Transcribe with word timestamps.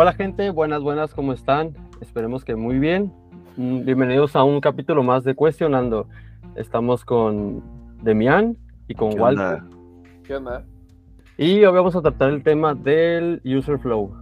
Hola 0.00 0.12
gente, 0.12 0.50
buenas, 0.50 0.80
buenas, 0.80 1.12
¿cómo 1.12 1.32
están? 1.32 1.74
Esperemos 2.00 2.44
que 2.44 2.54
muy 2.54 2.78
bien. 2.78 3.12
Mm, 3.56 3.84
Bienvenidos 3.84 4.36
a 4.36 4.44
un 4.44 4.60
capítulo 4.60 5.02
más 5.02 5.24
de 5.24 5.34
Cuestionando. 5.34 6.08
Estamos 6.54 7.04
con 7.04 7.64
Demian 8.04 8.56
y 8.86 8.94
con 8.94 9.10
¿Qué 9.10 9.18
Walter. 9.20 9.44
onda? 9.44 9.66
¿Qué 10.22 10.36
onda? 10.36 10.64
Y 11.36 11.64
hoy 11.64 11.74
vamos 11.74 11.96
a 11.96 12.00
tratar 12.00 12.30
el 12.30 12.44
tema 12.44 12.76
del 12.76 13.42
user 13.44 13.76
flow. 13.80 14.14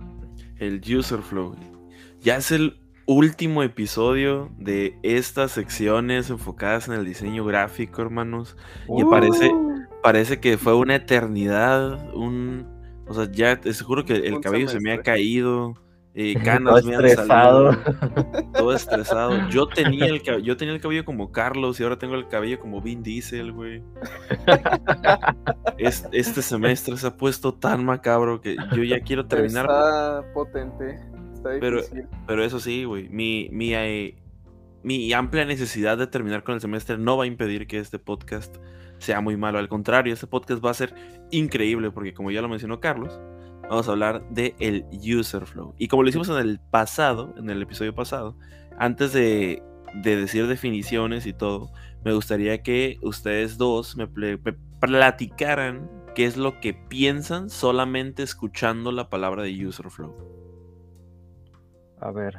El 0.56 0.80
User 0.80 1.18
Flow. 1.20 1.54
Ya 2.22 2.36
es 2.36 2.52
el 2.52 2.78
último 3.06 3.62
episodio 3.62 4.48
de 4.56 4.98
estas 5.02 5.50
secciones 5.50 6.30
enfocadas 6.30 6.88
en 6.88 6.94
el 6.94 7.04
diseño 7.04 7.44
gráfico, 7.44 8.00
hermanos. 8.00 8.56
Y 8.88 9.02
Uh. 9.02 9.10
parece, 9.10 9.50
parece 10.02 10.40
que 10.40 10.56
fue 10.56 10.74
una 10.74 10.94
eternidad, 10.94 12.14
un... 12.14 12.75
O 13.06 13.14
sea, 13.14 13.30
ya 13.30 13.60
te 13.60 13.72
juro 13.74 14.04
que 14.04 14.14
el 14.14 14.40
cabello 14.40 14.68
se 14.68 14.80
me 14.80 14.92
ha 14.92 15.00
caído, 15.02 15.74
eh, 16.14 16.32
Todo 16.34 16.44
canas 16.44 16.84
me 16.84 16.96
han 16.96 17.04
estresado. 17.04 17.72
salido, 17.72 18.52
todo 18.54 18.72
estresado. 18.74 19.48
Yo 19.50 19.66
tenía, 19.68 20.06
el, 20.06 20.22
cab- 20.22 20.40
yo 20.42 20.56
tenía 20.56 20.74
el 20.74 20.80
cabello 20.80 21.04
como 21.04 21.30
Carlos 21.30 21.78
y 21.78 21.82
ahora 21.82 21.98
tengo 21.98 22.14
el 22.14 22.26
cabello 22.28 22.58
como 22.58 22.80
Vin 22.80 23.02
Diesel, 23.02 23.52
güey. 23.52 23.82
Es- 25.78 26.06
este 26.12 26.42
semestre 26.42 26.96
se 26.96 27.06
ha 27.06 27.16
puesto 27.16 27.54
tan 27.54 27.84
macabro 27.84 28.40
que 28.40 28.56
yo 28.74 28.82
ya 28.82 29.00
quiero 29.00 29.26
terminar. 29.26 29.66
Está 29.66 30.24
potente. 30.32 30.98
Está 31.34 31.50
Pero- 31.60 31.76
difícil. 31.82 32.06
Pero 32.26 32.44
eso 32.44 32.60
sí, 32.60 32.84
güey, 32.84 33.08
mi, 33.08 33.48
mi, 33.52 33.74
eh, 33.74 34.16
mi 34.82 35.12
amplia 35.12 35.44
necesidad 35.44 35.98
de 35.98 36.06
terminar 36.06 36.42
con 36.44 36.54
el 36.54 36.60
semestre 36.60 36.96
no 36.98 37.16
va 37.16 37.24
a 37.24 37.26
impedir 37.26 37.66
que 37.66 37.78
este 37.78 37.98
podcast 37.98 38.56
sea 38.98 39.20
muy 39.20 39.36
malo. 39.36 39.58
Al 39.58 39.68
contrario, 39.68 40.12
este 40.14 40.26
podcast 40.26 40.64
va 40.64 40.70
a 40.70 40.74
ser 40.74 40.94
increíble 41.30 41.90
porque 41.90 42.14
como 42.14 42.30
ya 42.30 42.42
lo 42.42 42.48
mencionó 42.48 42.80
Carlos, 42.80 43.20
vamos 43.68 43.88
a 43.88 43.92
hablar 43.92 44.28
de 44.30 44.54
el 44.58 44.84
user 44.92 45.44
flow. 45.46 45.74
Y 45.78 45.88
como 45.88 46.02
lo 46.02 46.08
hicimos 46.08 46.28
en 46.28 46.36
el 46.36 46.60
pasado, 46.70 47.34
en 47.36 47.50
el 47.50 47.60
episodio 47.62 47.94
pasado, 47.94 48.36
antes 48.78 49.12
de, 49.12 49.62
de 50.02 50.16
decir 50.16 50.46
definiciones 50.46 51.26
y 51.26 51.32
todo, 51.32 51.70
me 52.04 52.12
gustaría 52.12 52.62
que 52.62 52.98
ustedes 53.02 53.58
dos 53.58 53.96
me, 53.96 54.06
platicaran 54.80 55.90
qué 56.14 56.24
es 56.26 56.36
lo 56.36 56.60
que 56.60 56.72
piensan 56.74 57.50
solamente 57.50 58.22
escuchando 58.22 58.92
la 58.92 59.08
palabra 59.10 59.42
de 59.42 59.66
user 59.66 59.90
flow. 59.90 60.14
A 62.00 62.10
ver, 62.12 62.38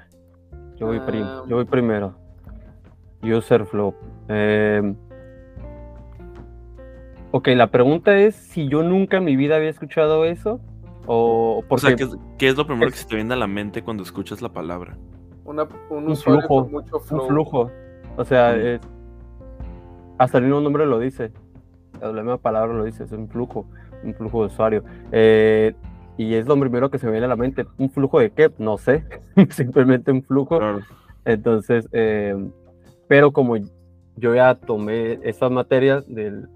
yo 0.78 0.86
voy, 0.88 1.00
prim- 1.02 1.24
Ah. 1.24 1.44
yo 1.48 1.56
voy 1.58 1.66
primero. 1.66 2.16
User 3.24 3.66
flow. 3.66 3.96
Eh, 4.30 4.96
ok, 7.38 7.48
la 7.50 7.68
pregunta 7.72 8.18
es 8.18 8.36
si 8.36 8.68
yo 8.68 8.84
nunca 8.84 9.18
en 9.18 9.24
mi 9.26 9.36
vida 9.36 9.56
había 9.56 9.70
escuchado 9.70 10.26
eso 10.26 10.60
o 11.06 11.60
O 11.60 11.64
porque 11.68 11.88
sea, 11.88 11.96
¿qué 11.96 12.04
es, 12.04 12.18
qué 12.38 12.48
es 12.50 12.58
lo 12.58 12.66
primero 12.68 12.88
es- 12.88 12.94
que 12.96 13.00
se 13.02 13.08
te 13.08 13.16
viene 13.16 13.34
a 13.34 13.38
la 13.38 13.48
mente 13.48 13.82
cuando 13.84 14.04
escuchas 14.04 14.42
la 14.42 14.50
palabra? 14.50 14.98
Una, 15.46 15.68
un, 15.90 16.16
flujo, 16.18 16.64
con 16.64 16.72
mucho 16.72 17.00
flow. 17.00 17.22
un 17.22 17.28
flujo. 17.28 17.72
O 18.18 18.26
sea, 18.26 18.56
es- 18.58 18.82
hasta 20.18 20.38
el 20.40 20.46
mismo 20.46 20.60
nombre 20.62 20.86
lo 20.86 21.00
dice. 21.00 21.32
La 22.02 22.12
misma 22.12 22.38
palabra 22.38 22.74
lo 22.74 22.84
dice, 22.84 23.06
es 23.06 23.12
un 23.12 23.28
flujo, 23.30 23.66
un 24.04 24.14
flujo 24.14 24.42
de 24.42 24.48
usuario. 24.48 24.84
Eh, 25.12 25.74
y 26.18 26.34
es 26.34 26.48
lo 26.48 26.60
primero 26.60 26.90
que 26.92 26.98
se 26.98 27.06
me 27.06 27.12
viene 27.14 27.26
a 27.26 27.30
la 27.30 27.36
mente. 27.36 27.66
¿Un 27.78 27.90
flujo 27.90 28.20
de 28.20 28.32
qué? 28.32 28.52
No 28.58 28.78
sé. 28.78 29.06
Simplemente 29.50 30.12
un 30.12 30.24
flujo. 30.24 30.58
Claro. 30.60 30.80
Entonces, 31.26 31.88
eh, 31.94 32.36
pero 33.08 33.32
como 33.32 33.56
yo 34.16 34.36
ya 34.36 34.56
tomé 34.56 35.20
estas 35.24 35.52
materias, 35.52 36.04
del, 36.14 36.48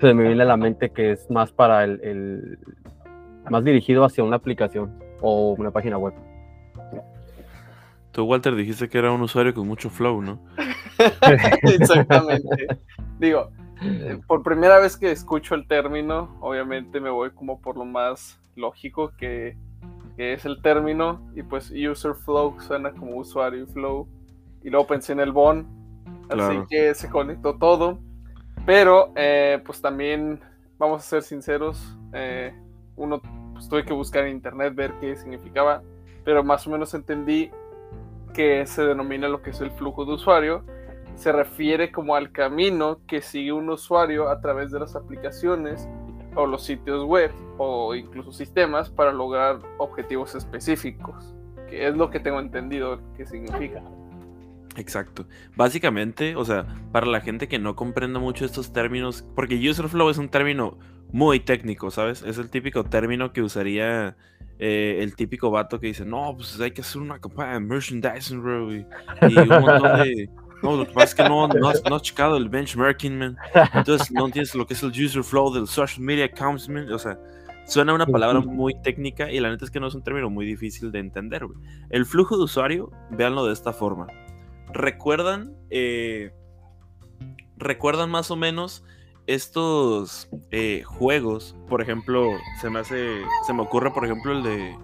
se 0.00 0.14
me 0.14 0.24
viene 0.24 0.42
a 0.42 0.46
la 0.46 0.56
mente 0.56 0.90
que 0.90 1.12
es 1.12 1.30
más 1.30 1.52
para 1.52 1.84
el, 1.84 2.00
el- 2.02 2.58
más 3.50 3.64
dirigido 3.64 4.04
hacia 4.04 4.22
una 4.24 4.36
aplicación 4.36 4.92
o 5.20 5.52
una 5.58 5.70
página 5.70 5.96
web. 5.98 6.12
Tú, 8.12 8.24
Walter, 8.24 8.54
dijiste 8.54 8.88
que 8.88 8.98
era 8.98 9.10
un 9.12 9.20
usuario 9.22 9.54
con 9.54 9.66
mucho 9.66 9.90
flow, 9.90 10.20
¿no? 10.22 10.38
Exactamente. 11.62 12.66
Digo, 13.18 13.50
eh, 13.82 14.18
por 14.26 14.42
primera 14.42 14.78
vez 14.78 14.96
que 14.96 15.10
escucho 15.10 15.54
el 15.54 15.66
término, 15.66 16.36
obviamente 16.40 17.00
me 17.00 17.10
voy 17.10 17.30
como 17.30 17.60
por 17.60 17.76
lo 17.76 17.84
más 17.84 18.38
lógico 18.56 19.12
que, 19.18 19.56
que 20.16 20.32
es 20.34 20.44
el 20.46 20.60
término. 20.62 21.20
Y 21.36 21.42
pues 21.42 21.70
user 21.70 22.14
flow 22.14 22.56
suena 22.60 22.90
como 22.92 23.16
usuario 23.16 23.64
y 23.64 23.66
flow. 23.66 24.08
Y 24.64 24.70
luego 24.70 24.86
pensé 24.86 25.12
en 25.12 25.20
el 25.20 25.32
bon. 25.32 25.66
Así 26.28 26.36
Claro. 26.38 26.66
que 26.68 26.94
se 26.94 27.08
conectó 27.08 27.56
todo. 27.56 27.98
Pero 28.68 29.12
eh, 29.16 29.62
pues 29.64 29.80
también, 29.80 30.40
vamos 30.76 31.00
a 31.00 31.08
ser 31.08 31.22
sinceros, 31.22 31.96
eh, 32.12 32.52
uno 32.96 33.22
pues, 33.54 33.66
tuve 33.66 33.82
que 33.82 33.94
buscar 33.94 34.26
en 34.26 34.32
internet 34.32 34.74
ver 34.74 34.92
qué 35.00 35.16
significaba. 35.16 35.82
Pero 36.22 36.44
más 36.44 36.66
o 36.66 36.70
menos 36.70 36.92
entendí 36.92 37.50
que 38.34 38.66
se 38.66 38.84
denomina 38.84 39.26
lo 39.26 39.40
que 39.40 39.50
es 39.50 39.60
el 39.62 39.70
flujo 39.70 40.04
de 40.04 40.12
usuario 40.12 40.64
se 41.14 41.32
refiere 41.32 41.90
como 41.90 42.14
al 42.14 42.30
camino 42.30 43.00
que 43.06 43.22
sigue 43.22 43.52
un 43.52 43.70
usuario 43.70 44.28
a 44.28 44.38
través 44.42 44.70
de 44.70 44.80
las 44.80 44.94
aplicaciones 44.94 45.88
o 46.36 46.46
los 46.46 46.62
sitios 46.62 47.06
web 47.06 47.32
o 47.56 47.94
incluso 47.94 48.32
sistemas 48.32 48.90
para 48.90 49.12
lograr 49.12 49.60
objetivos 49.78 50.34
específicos, 50.34 51.34
que 51.70 51.88
es 51.88 51.96
lo 51.96 52.10
que 52.10 52.20
tengo 52.20 52.38
entendido 52.38 53.00
que 53.16 53.24
significa. 53.24 53.82
Exacto. 54.78 55.26
Básicamente, 55.56 56.36
o 56.36 56.44
sea, 56.44 56.66
para 56.92 57.06
la 57.06 57.20
gente 57.20 57.48
que 57.48 57.58
no 57.58 57.74
comprenda 57.74 58.20
mucho 58.20 58.44
estos 58.44 58.72
términos, 58.72 59.24
porque 59.34 59.56
user 59.68 59.88
flow 59.88 60.08
es 60.08 60.18
un 60.18 60.28
término 60.28 60.78
muy 61.10 61.40
técnico, 61.40 61.90
¿sabes? 61.90 62.22
Es 62.22 62.38
el 62.38 62.48
típico 62.48 62.84
término 62.84 63.32
que 63.32 63.42
usaría 63.42 64.16
eh, 64.60 64.98
el 65.00 65.16
típico 65.16 65.50
vato 65.50 65.80
que 65.80 65.88
dice, 65.88 66.04
no, 66.04 66.34
pues 66.36 66.60
hay 66.60 66.70
que 66.70 66.82
hacer 66.82 67.02
una 67.02 67.20
campaña 67.20 67.54
de 67.54 67.60
merchandising, 67.60 68.40
bro, 68.40 68.72
y, 68.72 68.86
y 69.22 69.38
un 69.38 69.48
montón 69.48 69.98
de... 69.98 70.30
No, 70.60 70.76
lo 70.76 70.88
que 70.88 70.92
pasa 70.92 71.04
es 71.06 71.14
que 71.14 71.22
no, 71.22 71.46
no 71.46 71.68
has, 71.68 71.80
no 71.88 71.94
has 71.94 72.02
checado 72.02 72.36
el 72.36 72.48
benchmarking, 72.48 73.16
man. 73.16 73.36
Entonces 73.74 74.10
no 74.10 74.26
entiendes 74.26 74.56
lo 74.56 74.66
que 74.66 74.74
es 74.74 74.82
el 74.82 74.90
user 74.90 75.22
flow 75.22 75.54
del 75.54 75.68
social 75.68 76.00
media 76.00 76.24
accounts, 76.24 76.68
man. 76.68 76.90
O 76.90 76.98
sea, 76.98 77.16
suena 77.64 77.94
una 77.94 78.06
palabra 78.06 78.40
muy 78.40 78.74
técnica 78.82 79.30
y 79.30 79.38
la 79.38 79.50
neta 79.50 79.66
es 79.66 79.70
que 79.70 79.78
no 79.78 79.86
es 79.86 79.94
un 79.94 80.02
término 80.02 80.30
muy 80.30 80.44
difícil 80.44 80.90
de 80.90 80.98
entender, 80.98 81.46
güey. 81.46 81.58
El 81.90 82.06
flujo 82.06 82.36
de 82.36 82.42
usuario, 82.42 82.90
véanlo 83.10 83.46
de 83.46 83.52
esta 83.52 83.72
forma. 83.72 84.08
¿Recuerdan? 84.72 85.54
eh, 85.70 86.32
¿Recuerdan 87.56 88.10
más 88.10 88.30
o 88.30 88.36
menos 88.36 88.84
estos 89.26 90.28
eh, 90.50 90.82
juegos? 90.84 91.56
Por 91.68 91.82
ejemplo, 91.82 92.30
se 92.60 92.70
me 92.70 92.78
hace. 92.80 93.20
Se 93.46 93.52
me 93.52 93.62
ocurre, 93.62 93.92
por 93.92 94.04
ejemplo, 94.04 94.32
el 94.32 94.42
de. 94.42 94.76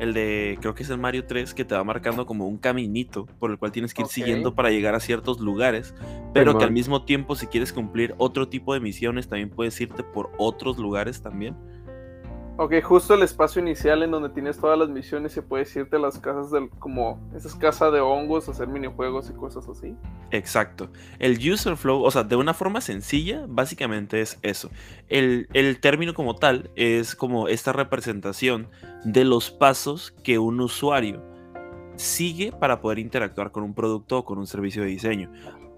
El 0.00 0.12
de. 0.12 0.58
Creo 0.60 0.74
que 0.74 0.82
es 0.82 0.90
el 0.90 0.98
Mario 0.98 1.26
3 1.26 1.54
que 1.54 1.64
te 1.64 1.74
va 1.74 1.84
marcando 1.84 2.26
como 2.26 2.48
un 2.48 2.58
caminito 2.58 3.26
por 3.38 3.50
el 3.50 3.58
cual 3.58 3.72
tienes 3.72 3.94
que 3.94 4.02
ir 4.02 4.08
siguiendo 4.08 4.54
para 4.54 4.70
llegar 4.70 4.94
a 4.94 5.00
ciertos 5.00 5.40
lugares. 5.40 5.94
Pero 6.34 6.58
que 6.58 6.64
al 6.64 6.72
mismo 6.72 7.04
tiempo, 7.04 7.36
si 7.36 7.46
quieres 7.46 7.72
cumplir 7.72 8.14
otro 8.18 8.48
tipo 8.48 8.74
de 8.74 8.80
misiones, 8.80 9.28
también 9.28 9.50
puedes 9.50 9.80
irte 9.80 10.02
por 10.02 10.30
otros 10.38 10.78
lugares 10.78 11.22
también. 11.22 11.56
Ok, 12.60 12.82
justo 12.82 13.14
el 13.14 13.22
espacio 13.22 13.62
inicial 13.62 14.02
en 14.02 14.10
donde 14.10 14.30
tienes 14.30 14.58
todas 14.58 14.76
las 14.76 14.88
misiones 14.88 15.36
y 15.36 15.40
puedes 15.42 15.76
irte 15.76 15.94
a 15.94 16.00
las 16.00 16.18
casas 16.18 16.50
del, 16.50 16.68
como 16.70 17.20
esas 17.32 17.54
casas 17.54 17.92
de 17.92 18.00
hongos, 18.00 18.48
hacer 18.48 18.66
minijuegos 18.66 19.30
y 19.30 19.32
cosas 19.34 19.68
así. 19.68 19.94
Exacto. 20.32 20.90
El 21.20 21.38
user 21.38 21.76
flow, 21.76 22.02
o 22.02 22.10
sea, 22.10 22.24
de 22.24 22.34
una 22.34 22.54
forma 22.54 22.80
sencilla, 22.80 23.44
básicamente 23.46 24.20
es 24.20 24.40
eso. 24.42 24.70
El, 25.08 25.46
el 25.52 25.78
término 25.78 26.14
como 26.14 26.34
tal 26.34 26.72
es 26.74 27.14
como 27.14 27.46
esta 27.46 27.72
representación 27.72 28.66
de 29.04 29.24
los 29.24 29.52
pasos 29.52 30.10
que 30.24 30.40
un 30.40 30.60
usuario 30.60 31.22
sigue 31.94 32.50
para 32.50 32.80
poder 32.80 32.98
interactuar 32.98 33.52
con 33.52 33.62
un 33.62 33.72
producto 33.72 34.18
o 34.18 34.24
con 34.24 34.36
un 34.36 34.48
servicio 34.48 34.82
de 34.82 34.88
diseño. 34.88 35.30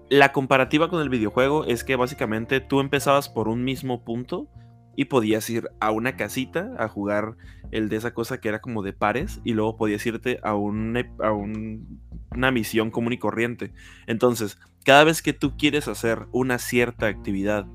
La 0.09 0.31
comparativa 0.31 0.89
con 0.89 0.99
el 0.99 1.09
videojuego 1.09 1.63
es 1.65 1.83
que 1.83 1.95
básicamente 1.95 2.59
tú 2.59 2.79
empezabas 2.79 3.29
por 3.29 3.47
un 3.47 3.63
mismo 3.63 4.03
punto 4.03 4.47
y 4.95 5.05
podías 5.05 5.49
ir 5.49 5.69
a 5.79 5.91
una 5.91 6.17
casita 6.17 6.71
a 6.77 6.87
jugar 6.87 7.37
el 7.71 7.89
de 7.89 7.95
esa 7.97 8.13
cosa 8.13 8.39
que 8.39 8.49
era 8.49 8.59
como 8.61 8.83
de 8.83 8.93
pares 8.93 9.39
y 9.43 9.53
luego 9.53 9.77
podías 9.77 10.05
irte 10.05 10.39
a, 10.43 10.55
un, 10.55 10.97
a 11.19 11.31
un- 11.31 12.01
una 12.31 12.51
misión 12.51 12.91
común 12.91 13.13
y 13.13 13.17
corriente. 13.17 13.71
Entonces, 14.07 14.57
cada 14.83 15.03
vez 15.03 15.21
que 15.21 15.33
tú 15.33 15.55
quieres 15.57 15.87
hacer 15.87 16.27
una 16.31 16.57
cierta 16.59 17.07
actividad 17.07 17.65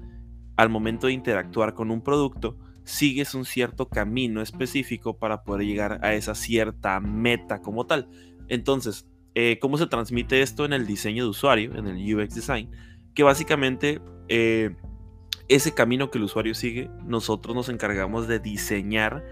al 0.56 0.70
momento 0.70 1.06
de 1.06 1.12
interactuar 1.14 1.74
con 1.74 1.90
un 1.90 2.02
producto, 2.02 2.58
sigues 2.84 3.34
un 3.34 3.44
cierto 3.44 3.88
camino 3.88 4.40
específico 4.40 5.18
para 5.18 5.42
poder 5.42 5.66
llegar 5.66 5.98
a 6.02 6.14
esa 6.14 6.34
cierta 6.34 7.00
meta 7.00 7.60
como 7.60 7.86
tal. 7.86 8.08
Entonces, 8.48 9.06
eh, 9.34 9.58
¿cómo 9.60 9.76
se 9.76 9.86
transmite 9.86 10.40
esto 10.40 10.64
en 10.64 10.72
el 10.72 10.86
diseño 10.86 11.24
de 11.24 11.30
usuario, 11.30 11.74
en 11.76 11.86
el 11.88 12.14
UX 12.16 12.34
design? 12.34 12.70
Que 13.14 13.22
básicamente 13.22 14.00
eh, 14.28 14.74
ese 15.48 15.74
camino 15.74 16.10
que 16.10 16.18
el 16.18 16.24
usuario 16.24 16.54
sigue, 16.54 16.90
nosotros 17.04 17.54
nos 17.54 17.68
encargamos 17.68 18.26
de 18.26 18.38
diseñar 18.38 19.24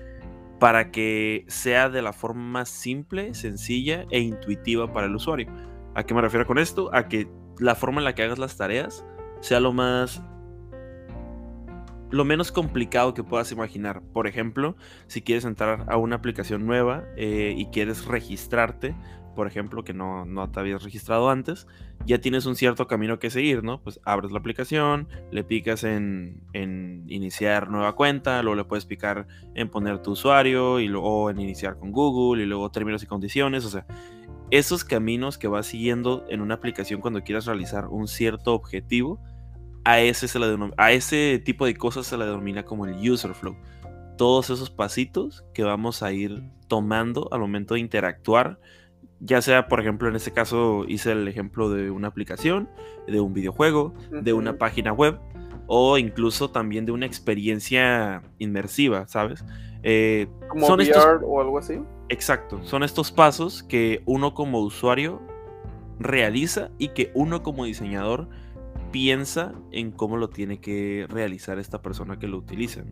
para 0.61 0.90
que 0.90 1.44
sea 1.49 1.88
de 1.88 2.02
la 2.02 2.12
forma 2.12 2.43
más 2.43 2.69
simple, 2.69 3.34
sencilla 3.34 4.06
e 4.11 4.20
intuitiva 4.20 4.93
para 4.93 5.06
el 5.06 5.14
usuario. 5.14 5.49
¿A 5.94 6.05
qué 6.05 6.14
me 6.14 6.20
refiero 6.20 6.46
con 6.46 6.58
esto? 6.58 6.90
A 6.94 7.08
que 7.08 7.28
la 7.58 7.75
forma 7.75 8.00
en 8.00 8.05
la 8.05 8.14
que 8.14 8.22
hagas 8.22 8.38
las 8.38 8.56
tareas 8.56 9.05
sea 9.40 9.61
lo 9.61 9.72
más 9.72 10.22
lo 12.11 12.25
menos 12.25 12.52
complicado 12.52 13.12
que 13.12 13.25
puedas 13.25 13.50
imaginar. 13.50 14.00
Por 14.12 14.28
ejemplo, 14.28 14.76
si 15.08 15.20
quieres 15.20 15.44
entrar 15.44 15.84
a 15.88 15.96
una 15.96 16.17
aplicación 16.17 16.64
nueva 16.64 17.05
eh, 17.17 17.55
y 17.56 17.67
quieres 17.67 18.05
registrarte, 18.05 18.94
por 19.34 19.46
ejemplo, 19.46 19.84
que 19.84 19.94
no, 19.94 20.25
no 20.25 20.50
te 20.50 20.60
habías 20.60 20.82
registrado 20.82 21.31
antes, 21.31 21.66
ya 22.06 22.20
tienes 22.20 22.46
un 22.46 22.56
cierto 22.56 22.86
camino 22.86 23.19
que 23.19 23.31
seguir, 23.31 23.62
¿no? 23.62 23.81
Pues 23.82 24.00
abres 24.04 24.32
la 24.32 24.38
aplicación, 24.38 25.08
le 25.31 25.44
picas 25.44 25.84
en, 25.84 26.42
en 26.52 27.04
iniciar 27.08 27.70
nueva 27.70 27.94
cuenta, 27.94 28.42
luego 28.42 28.56
le 28.56 28.64
puedes 28.64 28.86
picar 28.86 29.26
en 29.54 29.69
poner 29.69 30.00
tu 30.02 30.12
usuario 30.12 30.81
y 30.81 30.88
luego 30.88 31.31
en 31.31 31.40
iniciar 31.40 31.78
con 31.78 31.92
Google 31.92 32.42
y 32.42 32.46
luego 32.46 32.70
términos 32.70 33.02
y 33.02 33.06
condiciones, 33.06 33.64
o 33.64 33.70
sea, 33.70 33.86
esos 34.50 34.84
caminos 34.84 35.38
que 35.38 35.48
vas 35.48 35.66
siguiendo 35.66 36.25
en 36.28 36.40
una 36.40 36.54
aplicación 36.54 37.00
cuando 37.00 37.22
quieras 37.22 37.46
realizar 37.46 37.88
un 37.88 38.08
cierto 38.08 38.54
objetivo, 38.54 39.20
a 39.84 40.00
ese, 40.00 40.28
se 40.28 40.38
a 40.76 40.92
ese 40.92 41.38
tipo 41.44 41.66
de 41.66 41.76
cosas 41.76 42.06
se 42.06 42.16
le 42.16 42.25
denomina 42.25 42.64
como 42.64 42.86
el 42.86 43.10
user 43.10 43.34
flow. 43.34 43.56
Todos 44.16 44.50
esos 44.50 44.70
pasitos 44.70 45.44
que 45.52 45.62
vamos 45.62 46.02
a 46.02 46.12
ir 46.12 46.42
tomando 46.69 47.28
al 47.32 47.40
momento 47.40 47.75
de 47.75 47.81
interactuar, 47.81 48.58
ya 49.20 49.40
sea, 49.43 49.69
por 49.69 49.81
ejemplo, 49.81 50.08
en 50.08 50.16
este 50.16 50.32
caso 50.32 50.84
hice 50.87 51.12
el 51.12 51.28
ejemplo 51.28 51.70
de 51.70 51.90
una 51.90 52.08
aplicación, 52.08 52.69
de 53.06 53.20
un 53.20 53.32
videojuego, 53.32 53.94
de 54.11 54.32
una 54.32 54.58
página 54.58 54.93
web 54.93 55.19
o 55.66 55.99
incluso 55.99 56.50
también 56.50 56.84
de 56.87 56.93
una 56.93 57.06
experiencia 57.06 58.22
inmersiva, 58.38 59.06
¿sabes? 59.08 59.44
Eh, 59.82 60.28
como 60.49 60.66
son 60.66 60.81
VR 60.81 61.20
o 61.25 61.40
algo 61.40 61.58
así. 61.58 61.81
Exacto, 62.08 62.62
son 62.64 62.82
estos 62.82 63.12
pasos 63.12 63.62
que 63.62 64.02
uno 64.05 64.34
como 64.34 64.61
usuario 64.61 65.22
realiza 65.99 66.70
y 66.78 66.88
que 66.88 67.10
uno 67.14 67.43
como 67.43 67.64
diseñador 67.64 68.28
piensa 68.93 69.55
en 69.72 69.90
cómo 69.90 70.17
lo 70.17 70.28
tiene 70.28 70.60
que 70.60 71.06
realizar 71.08 71.58
esta 71.58 71.82
persona 71.82 72.19
que 72.19 72.28
lo 72.28 72.37
utiliza. 72.38 72.82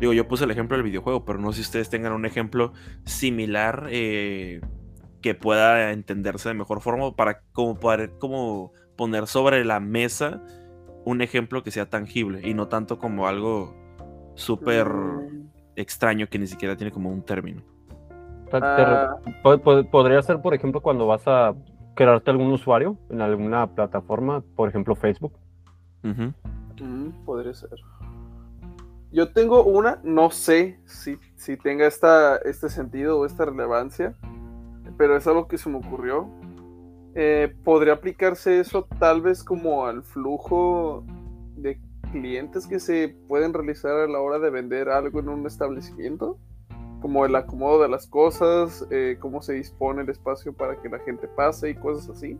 Digo, 0.00 0.12
yo 0.12 0.28
puse 0.28 0.44
el 0.44 0.50
ejemplo 0.50 0.76
del 0.76 0.84
videojuego, 0.84 1.24
pero 1.24 1.38
no 1.38 1.52
sé 1.52 1.56
si 1.56 1.62
ustedes 1.62 1.88
tengan 1.88 2.12
un 2.12 2.26
ejemplo 2.26 2.72
similar 3.04 3.88
eh, 3.90 4.60
que 5.20 5.34
pueda 5.34 5.92
entenderse 5.92 6.48
de 6.48 6.54
mejor 6.54 6.80
forma 6.80 7.14
para 7.14 7.40
como 7.52 7.78
poder 7.78 8.12
como 8.18 8.72
poner 8.96 9.26
sobre 9.26 9.64
la 9.64 9.80
mesa 9.80 10.42
un 11.04 11.22
ejemplo 11.22 11.62
que 11.62 11.70
sea 11.70 11.88
tangible 11.88 12.40
y 12.42 12.54
no 12.54 12.68
tanto 12.68 12.98
como 12.98 13.26
algo 13.26 13.74
súper 14.34 14.88
mm. 14.88 15.50
extraño 15.76 16.26
que 16.28 16.38
ni 16.38 16.46
siquiera 16.46 16.76
tiene 16.76 16.90
como 16.90 17.10
un 17.10 17.22
término. 17.22 17.62
Ah. 18.52 19.16
Podría 19.90 20.22
ser, 20.22 20.40
por 20.40 20.54
ejemplo, 20.54 20.80
cuando 20.80 21.06
vas 21.06 21.22
a 21.26 21.54
crearte 21.94 22.30
algún 22.30 22.52
usuario 22.52 22.96
en 23.10 23.20
alguna 23.20 23.66
plataforma, 23.74 24.42
por 24.54 24.68
ejemplo 24.68 24.94
Facebook. 24.94 25.32
Mm, 26.02 27.24
podría 27.24 27.54
ser. 27.54 27.70
Yo 29.10 29.32
tengo 29.32 29.64
una, 29.64 29.98
no 30.04 30.30
sé 30.30 30.78
si, 30.84 31.18
si 31.36 31.56
tenga 31.56 31.86
esta, 31.86 32.36
este 32.38 32.68
sentido 32.68 33.18
o 33.18 33.26
esta 33.26 33.44
relevancia, 33.46 34.14
pero 34.96 35.16
es 35.16 35.26
algo 35.26 35.48
que 35.48 35.58
se 35.58 35.68
me 35.68 35.78
ocurrió. 35.78 36.28
Eh, 37.14 37.54
¿Podría 37.64 37.94
aplicarse 37.94 38.60
eso 38.60 38.86
tal 38.98 39.22
vez 39.22 39.42
como 39.42 39.86
al 39.86 40.02
flujo 40.02 41.04
de 41.56 41.80
clientes 42.12 42.66
que 42.66 42.78
se 42.78 43.16
pueden 43.26 43.54
realizar 43.54 43.92
a 43.92 44.06
la 44.06 44.20
hora 44.20 44.38
de 44.38 44.50
vender 44.50 44.88
algo 44.88 45.20
en 45.20 45.28
un 45.28 45.46
establecimiento? 45.46 46.38
Como 47.00 47.24
el 47.24 47.34
acomodo 47.36 47.82
de 47.82 47.88
las 47.88 48.06
cosas, 48.06 48.86
eh, 48.90 49.16
cómo 49.20 49.42
se 49.42 49.54
dispone 49.54 50.02
el 50.02 50.10
espacio 50.10 50.52
para 50.52 50.80
que 50.80 50.88
la 50.88 50.98
gente 51.00 51.28
pase 51.28 51.70
y 51.70 51.74
cosas 51.74 52.10
así. 52.10 52.38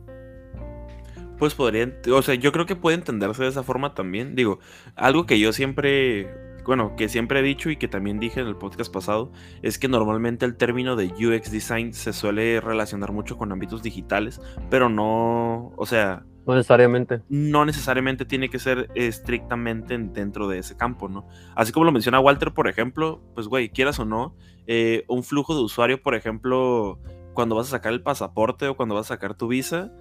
Pues 1.37 1.53
podría, 1.53 1.91
o 2.13 2.21
sea, 2.21 2.35
yo 2.35 2.51
creo 2.51 2.65
que 2.65 2.75
puede 2.75 2.97
entenderse 2.97 3.43
de 3.43 3.49
esa 3.49 3.63
forma 3.63 3.93
también. 3.93 4.35
Digo, 4.35 4.59
algo 4.95 5.25
que 5.27 5.39
yo 5.39 5.53
siempre 5.53 6.46
bueno, 6.67 6.97
que 6.97 7.07
siempre 7.07 7.39
he 7.39 7.43
dicho 7.43 7.69
y 7.69 7.77
que 7.77 7.87
también 7.87 8.19
dije 8.19 8.41
en 8.41 8.47
el 8.47 8.57
podcast 8.57 8.93
pasado, 8.93 9.31
es 9.61 9.79
que 9.79 9.87
normalmente 9.87 10.45
el 10.45 10.57
término 10.57 10.97
de 10.97 11.05
UX 11.07 11.49
design 11.49 11.93
se 11.93 12.11
suele 12.11 12.59
relacionar 12.59 13.13
mucho 13.13 13.37
con 13.37 13.53
ámbitos 13.53 13.81
digitales, 13.81 14.41
pero 14.69 14.89
no, 14.89 15.71
o 15.77 15.85
sea... 15.85 16.25
No 16.45 16.55
necesariamente. 16.55 17.21
No 17.29 17.65
necesariamente 17.65 18.25
tiene 18.25 18.49
que 18.49 18.59
ser 18.59 18.89
estrictamente 18.95 19.97
dentro 19.97 20.47
de 20.49 20.59
ese 20.59 20.75
campo, 20.75 21.07
¿no? 21.07 21.27
Así 21.55 21.71
como 21.71 21.85
lo 21.85 21.91
menciona 21.93 22.19
Walter, 22.19 22.53
por 22.53 22.67
ejemplo, 22.67 23.21
pues, 23.33 23.47
güey, 23.47 23.69
quieras 23.69 23.99
o 23.99 24.05
no, 24.05 24.35
eh, 24.65 25.05
un 25.07 25.23
flujo 25.23 25.55
de 25.55 25.61
usuario, 25.61 26.01
por 26.01 26.15
ejemplo, 26.15 26.99
cuando 27.33 27.55
vas 27.55 27.67
a 27.67 27.71
sacar 27.71 27.93
el 27.93 28.01
pasaporte 28.01 28.67
o 28.67 28.75
cuando 28.75 28.95
vas 28.95 29.05
a 29.07 29.15
sacar 29.15 29.35
tu 29.35 29.47
visa, 29.47 29.91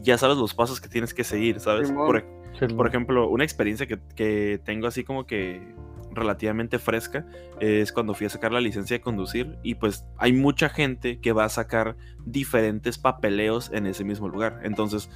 ya 0.00 0.16
sabes 0.16 0.38
los 0.38 0.54
pasos 0.54 0.80
que 0.80 0.88
tienes 0.88 1.12
que 1.12 1.24
seguir, 1.24 1.60
¿sabes? 1.60 1.92
Por, 1.92 2.86
ejemplo, 2.86 3.28
una 3.28 3.44
experiencia 3.44 3.86
que, 3.86 3.98
que 4.14 4.60
tengo 4.64 4.86
así 4.86 5.04
como 5.04 5.26
que 5.26 5.74
relativamente 6.14 6.78
fresca 6.78 7.26
es 7.60 7.92
cuando 7.92 8.14
fui 8.14 8.26
a 8.26 8.30
sacar 8.30 8.52
la 8.52 8.60
licencia 8.60 8.96
de 8.96 9.00
conducir 9.00 9.58
y 9.62 9.76
pues 9.76 10.04
hay 10.18 10.32
mucha 10.32 10.68
gente 10.68 11.20
que 11.20 11.32
va 11.32 11.44
a 11.44 11.48
sacar 11.48 11.96
diferentes 12.24 12.98
papeleos 12.98 13.70
en 13.72 13.86
ese 13.86 14.04
mismo 14.04 14.28
lugar. 14.28 14.60
Entonces, 14.64 15.10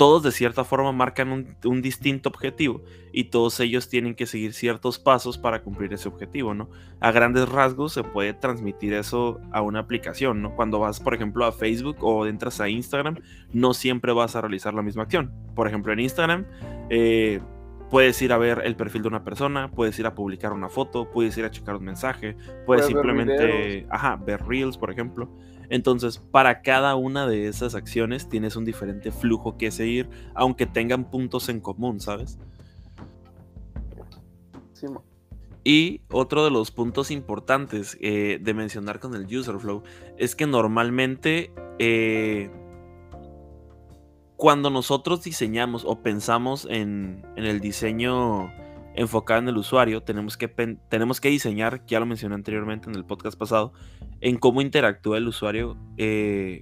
todos 0.00 0.22
de 0.22 0.32
cierta 0.32 0.64
forma 0.64 0.92
marcan 0.92 1.56
un, 1.62 1.82
distinto 1.82 2.30
objetivo 2.30 2.82
y 3.12 3.24
todos 3.24 3.60
ellos 3.60 3.90
tienen 3.90 4.14
que 4.14 4.24
seguir 4.24 4.54
ciertos 4.54 4.98
pasos 4.98 5.36
para 5.36 5.62
cumplir 5.62 5.92
ese 5.92 6.08
objetivo, 6.08 6.54
¿no? 6.54 6.70
A 7.00 7.12
grandes 7.12 7.46
rasgos 7.46 7.92
se 7.92 8.02
puede 8.02 8.32
transmitir 8.32 8.94
eso 8.94 9.42
a 9.52 9.60
una 9.60 9.80
aplicación, 9.80 10.40
¿no? 10.40 10.56
Cuando 10.56 10.78
vas, 10.78 11.00
por 11.00 11.12
ejemplo, 11.12 11.44
a 11.44 11.52
Facebook 11.52 11.98
o 12.00 12.24
entras 12.24 12.62
a 12.62 12.70
Instagram, 12.70 13.16
no 13.52 13.74
siempre 13.74 14.14
vas 14.14 14.36
a 14.36 14.40
realizar 14.40 14.72
la 14.72 14.80
misma 14.80 15.02
acción. 15.02 15.34
Por 15.54 15.68
ejemplo, 15.68 15.92
en 15.92 16.00
Instagram, 16.00 16.46
eh, 16.88 17.42
Puedes 17.90 18.20
ir 18.22 18.32
a 18.32 18.38
ver 18.38 18.62
el 18.64 18.76
perfil 18.76 19.02
de 19.02 19.08
una 19.08 19.24
persona, 19.24 19.70
puedes 19.70 19.98
ir 19.98 20.06
a 20.06 20.14
publicar 20.14 20.52
una 20.52 20.68
foto, 20.68 21.10
puedes 21.10 21.36
ir 21.36 21.44
a 21.44 21.50
checar 21.50 21.76
un 21.76 21.84
mensaje, 21.84 22.36
puedes, 22.64 22.86
simplemente, 22.86 23.44
ver 23.44 23.86
ajá, 23.90 24.16
ver 24.16 24.46
reels, 24.46 24.78
por 24.78 24.90
ejemplo. 24.90 25.28
Entonces, 25.68 26.18
para 26.18 26.62
cada 26.62 26.94
una 26.96 27.26
de 27.26 27.48
esas 27.48 27.74
acciones 27.74 28.28
tienes 28.28 28.56
un 28.56 28.64
diferente 28.64 29.10
flujo 29.10 29.56
que 29.56 29.70
seguir, 29.70 30.08
aunque 30.34 30.66
tengan 30.66 31.10
puntos 31.10 31.48
en 31.48 31.60
común, 31.60 32.00
¿sabes? 32.00 32.38
Sí, 34.72 34.86
y 35.62 36.00
otro 36.10 36.44
de 36.44 36.50
los 36.50 36.70
puntos 36.70 37.10
importantes 37.10 37.98
eh, 38.00 38.38
de 38.40 38.54
mencionar 38.54 38.98
con 38.98 39.14
el 39.14 39.24
user 39.26 39.58
flow 39.58 39.82
es 40.16 40.34
que 40.34 40.46
normalmente 40.46 41.52
eh, 41.78 42.50
cuando 44.40 44.70
nosotros 44.70 45.22
diseñamos 45.22 45.84
o 45.84 46.00
pensamos 46.00 46.66
en, 46.70 47.26
el 47.36 47.60
diseño 47.60 48.50
enfocado 48.94 49.40
en 49.40 49.48
el 49.48 49.58
usuario, 49.58 50.02
tenemos 50.02 50.38
que, 50.38 50.48
tenemos 50.48 51.20
que 51.20 51.28
diseñar, 51.28 51.84
ya 51.86 52.00
lo 52.00 52.06
mencioné 52.06 52.36
anteriormente 52.36 52.88
en 52.88 52.96
el 52.96 53.04
podcast 53.04 53.38
pasado, 53.38 53.74
en 54.22 54.38
cómo 54.38 54.62
interactúa 54.62 55.18
el 55.18 55.28
usuario 55.28 55.76
eh, 55.98 56.60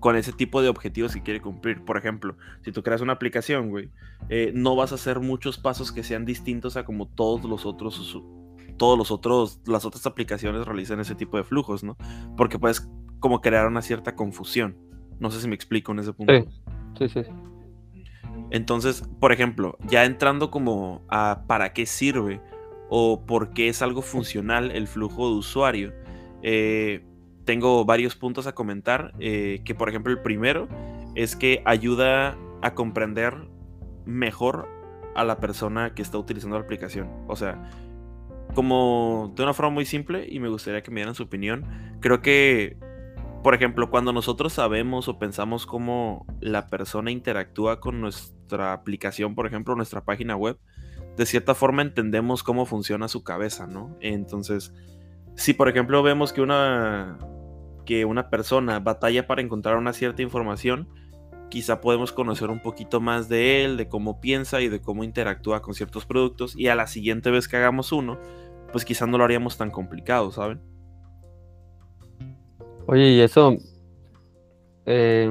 con 0.00 0.16
ese 0.16 0.32
tipo 0.32 0.62
de 0.62 0.70
objetivos 0.70 1.12
que 1.12 1.22
quiere 1.22 1.42
cumplir. 1.42 1.84
Por 1.84 1.98
ejemplo, 1.98 2.38
si 2.64 2.72
tú 2.72 2.82
creas 2.82 3.02
una 3.02 3.12
aplicación, 3.12 3.68
güey, 3.68 3.90
eh, 4.30 4.50
no 4.54 4.74
vas 4.74 4.92
a 4.92 4.94
hacer 4.94 5.20
muchos 5.20 5.58
pasos 5.58 5.92
que 5.92 6.02
sean 6.02 6.24
distintos 6.24 6.78
a 6.78 6.84
como 6.86 7.06
todos 7.06 7.44
los 7.44 7.66
otros 7.66 8.18
todos 8.78 8.96
los 8.96 9.10
otros, 9.10 9.60
las 9.66 9.84
otras 9.84 10.06
aplicaciones 10.06 10.64
realizan 10.64 10.98
ese 10.98 11.14
tipo 11.14 11.36
de 11.36 11.44
flujos, 11.44 11.84
¿no? 11.84 11.98
Porque 12.38 12.58
puedes 12.58 12.88
como 13.18 13.42
crear 13.42 13.66
una 13.66 13.82
cierta 13.82 14.16
confusión. 14.16 14.89
No 15.20 15.30
sé 15.30 15.40
si 15.40 15.48
me 15.48 15.54
explico 15.54 15.92
en 15.92 16.00
ese 16.00 16.12
punto. 16.12 16.32
Sí, 16.98 17.08
sí, 17.08 17.22
Entonces, 18.50 19.04
por 19.20 19.32
ejemplo, 19.32 19.78
ya 19.86 20.04
entrando 20.04 20.50
como 20.50 21.02
a 21.08 21.44
para 21.46 21.72
qué 21.72 21.86
sirve 21.86 22.40
o 22.88 23.24
por 23.24 23.50
qué 23.50 23.68
es 23.68 23.82
algo 23.82 24.02
funcional 24.02 24.72
el 24.72 24.88
flujo 24.88 25.30
de 25.30 25.36
usuario, 25.36 25.92
eh, 26.42 27.04
tengo 27.44 27.84
varios 27.84 28.16
puntos 28.16 28.46
a 28.46 28.52
comentar. 28.52 29.12
Eh, 29.20 29.60
que, 29.64 29.74
por 29.74 29.88
ejemplo, 29.88 30.12
el 30.12 30.20
primero 30.20 30.68
es 31.14 31.36
que 31.36 31.62
ayuda 31.64 32.36
a 32.62 32.74
comprender 32.74 33.34
mejor 34.04 34.68
a 35.14 35.24
la 35.24 35.38
persona 35.38 35.94
que 35.94 36.02
está 36.02 36.18
utilizando 36.18 36.58
la 36.58 36.64
aplicación. 36.64 37.08
O 37.28 37.36
sea, 37.36 37.70
como 38.54 39.32
de 39.36 39.42
una 39.42 39.54
forma 39.54 39.70
muy 39.70 39.84
simple, 39.84 40.26
y 40.28 40.40
me 40.40 40.48
gustaría 40.48 40.82
que 40.82 40.90
me 40.90 41.00
dieran 41.00 41.14
su 41.14 41.24
opinión, 41.24 41.64
creo 42.00 42.22
que 42.22 42.76
por 43.42 43.54
ejemplo, 43.54 43.90
cuando 43.90 44.12
nosotros 44.12 44.52
sabemos 44.52 45.08
o 45.08 45.18
pensamos 45.18 45.66
cómo 45.66 46.26
la 46.40 46.66
persona 46.66 47.10
interactúa 47.10 47.80
con 47.80 48.00
nuestra 48.00 48.72
aplicación, 48.72 49.34
por 49.34 49.46
ejemplo, 49.46 49.74
nuestra 49.74 50.04
página 50.04 50.36
web, 50.36 50.58
de 51.16 51.26
cierta 51.26 51.54
forma 51.54 51.82
entendemos 51.82 52.42
cómo 52.42 52.66
funciona 52.66 53.08
su 53.08 53.24
cabeza, 53.24 53.66
¿no? 53.66 53.96
Entonces, 54.00 54.74
si 55.36 55.54
por 55.54 55.68
ejemplo 55.68 56.02
vemos 56.02 56.32
que 56.32 56.42
una, 56.42 57.18
que 57.86 58.04
una 58.04 58.28
persona 58.28 58.78
batalla 58.78 59.26
para 59.26 59.40
encontrar 59.40 59.76
una 59.76 59.92
cierta 59.92 60.22
información, 60.22 60.88
quizá 61.48 61.80
podemos 61.80 62.12
conocer 62.12 62.50
un 62.50 62.60
poquito 62.60 63.00
más 63.00 63.28
de 63.28 63.64
él, 63.64 63.76
de 63.76 63.88
cómo 63.88 64.20
piensa 64.20 64.60
y 64.60 64.68
de 64.68 64.80
cómo 64.80 65.02
interactúa 65.02 65.62
con 65.62 65.74
ciertos 65.74 66.04
productos, 66.04 66.56
y 66.56 66.68
a 66.68 66.74
la 66.74 66.86
siguiente 66.86 67.30
vez 67.30 67.48
que 67.48 67.56
hagamos 67.56 67.90
uno, 67.92 68.18
pues 68.70 68.84
quizá 68.84 69.06
no 69.06 69.18
lo 69.18 69.24
haríamos 69.24 69.56
tan 69.56 69.70
complicado, 69.70 70.30
¿saben? 70.30 70.60
Oye, 72.90 73.10
y 73.10 73.20
eso, 73.20 73.56
eh, 74.84 75.30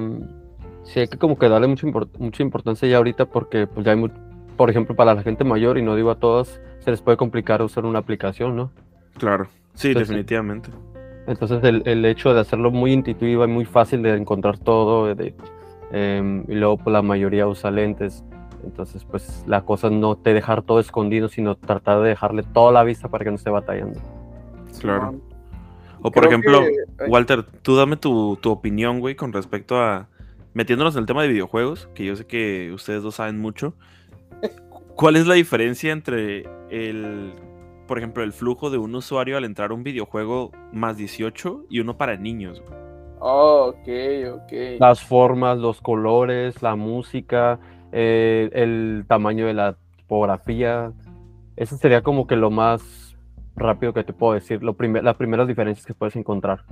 sí 0.83 1.01
hay 1.01 1.09
que 1.09 1.17
como 1.17 1.37
que 1.37 1.49
darle 1.49 1.67
mucha, 1.67 1.85
mucha 2.17 2.41
importancia 2.41 2.87
ya 2.87 2.95
ahorita 2.95 3.25
porque 3.25 3.67
pues 3.67 3.85
ya 3.85 3.91
hay 3.91 4.09
por 4.55 4.69
ejemplo, 4.69 4.95
para 4.95 5.13
la 5.13 5.23
gente 5.23 5.43
mayor, 5.43 5.77
y 5.77 5.81
no 5.81 5.95
digo 5.95 6.09
a 6.09 6.15
todos, 6.15 6.61
se 6.79 6.91
les 6.91 7.01
puede 7.01 7.17
complicar 7.17 7.61
usar 7.61 7.85
una 7.85 7.99
aplicación, 7.99 8.55
¿no? 8.55 8.71
Claro, 9.17 9.47
sí, 9.73 9.89
Entonces, 9.89 10.07
definitivamente. 10.07 10.69
Entonces 11.27 11.61
el, 11.63 11.83
el 11.85 12.05
hecho 12.05 12.33
de 12.33 12.39
hacerlo 12.39 12.71
muy 12.71 12.93
intuitivo 12.93 13.43
y 13.43 13.47
muy 13.47 13.65
fácil 13.65 14.03
de 14.03 14.15
encontrar 14.15 14.57
todo, 14.57 15.13
de, 15.13 15.35
em, 15.91 16.45
y 16.47 16.55
luego 16.55 16.77
pues, 16.77 16.93
la 16.93 17.01
mayoría 17.01 17.45
usa 17.45 17.71
lentes, 17.71 18.23
entonces 18.63 19.03
pues 19.03 19.43
la 19.47 19.61
cosa 19.61 19.89
no 19.89 20.15
te 20.15 20.33
dejar 20.33 20.61
todo 20.61 20.79
escondido, 20.79 21.27
sino 21.27 21.55
tratar 21.55 22.01
de 22.01 22.09
dejarle 22.09 22.43
toda 22.43 22.71
la 22.71 22.83
vista 22.83 23.09
para 23.09 23.25
que 23.25 23.31
no 23.31 23.35
esté 23.35 23.49
batallando. 23.49 23.99
Claro. 24.79 25.15
O 26.01 26.11
por 26.11 26.23
Creo 26.23 26.29
ejemplo, 26.29 26.61
que- 26.61 27.03
ay. 27.03 27.09
Walter, 27.09 27.43
tú 27.61 27.75
dame 27.75 27.97
tu, 27.97 28.37
tu 28.41 28.51
opinión, 28.51 28.99
güey, 28.99 29.15
con 29.15 29.33
respecto 29.33 29.77
a. 29.81 30.07
Metiéndonos 30.53 30.95
en 30.95 31.01
el 31.01 31.05
tema 31.05 31.21
de 31.21 31.27
videojuegos, 31.29 31.89
que 31.93 32.05
yo 32.05 32.15
sé 32.15 32.25
que 32.25 32.71
ustedes 32.73 33.03
dos 33.03 33.15
saben 33.15 33.39
mucho. 33.39 33.75
¿Cuál 34.95 35.15
es 35.15 35.27
la 35.27 35.35
diferencia 35.35 35.91
entre 35.91 36.45
el. 36.69 37.33
Por 37.87 37.97
ejemplo, 37.97 38.23
el 38.23 38.33
flujo 38.33 38.69
de 38.69 38.77
un 38.77 38.93
usuario 38.95 39.37
al 39.37 39.45
entrar 39.45 39.71
a 39.71 39.73
un 39.73 39.83
videojuego 39.83 40.51
más 40.71 40.97
18 40.97 41.65
y 41.69 41.79
uno 41.79 41.97
para 41.97 42.15
niños? 42.17 42.61
güey? 42.61 42.79
Oh, 43.19 43.73
ok, 43.75 43.87
ok. 44.43 44.79
Las 44.79 45.01
formas, 45.03 45.57
los 45.57 45.81
colores, 45.81 46.61
la 46.61 46.75
música, 46.75 47.59
eh, 47.91 48.49
el 48.53 49.05
tamaño 49.07 49.45
de 49.47 49.53
la 49.53 49.75
tipografía, 49.97 50.91
eso 51.55 51.75
sería 51.77 52.01
como 52.01 52.27
que 52.27 52.35
lo 52.35 52.49
más 52.51 53.08
rápido 53.59 53.93
que 53.93 54.03
te 54.03 54.13
puedo 54.13 54.33
decir, 54.33 54.63
lo 54.63 54.73
primer- 54.75 55.03
las 55.03 55.15
primeras 55.17 55.47
diferencias 55.47 55.85
que 55.85 55.93
puedes 55.93 56.15
encontrar. 56.15 56.63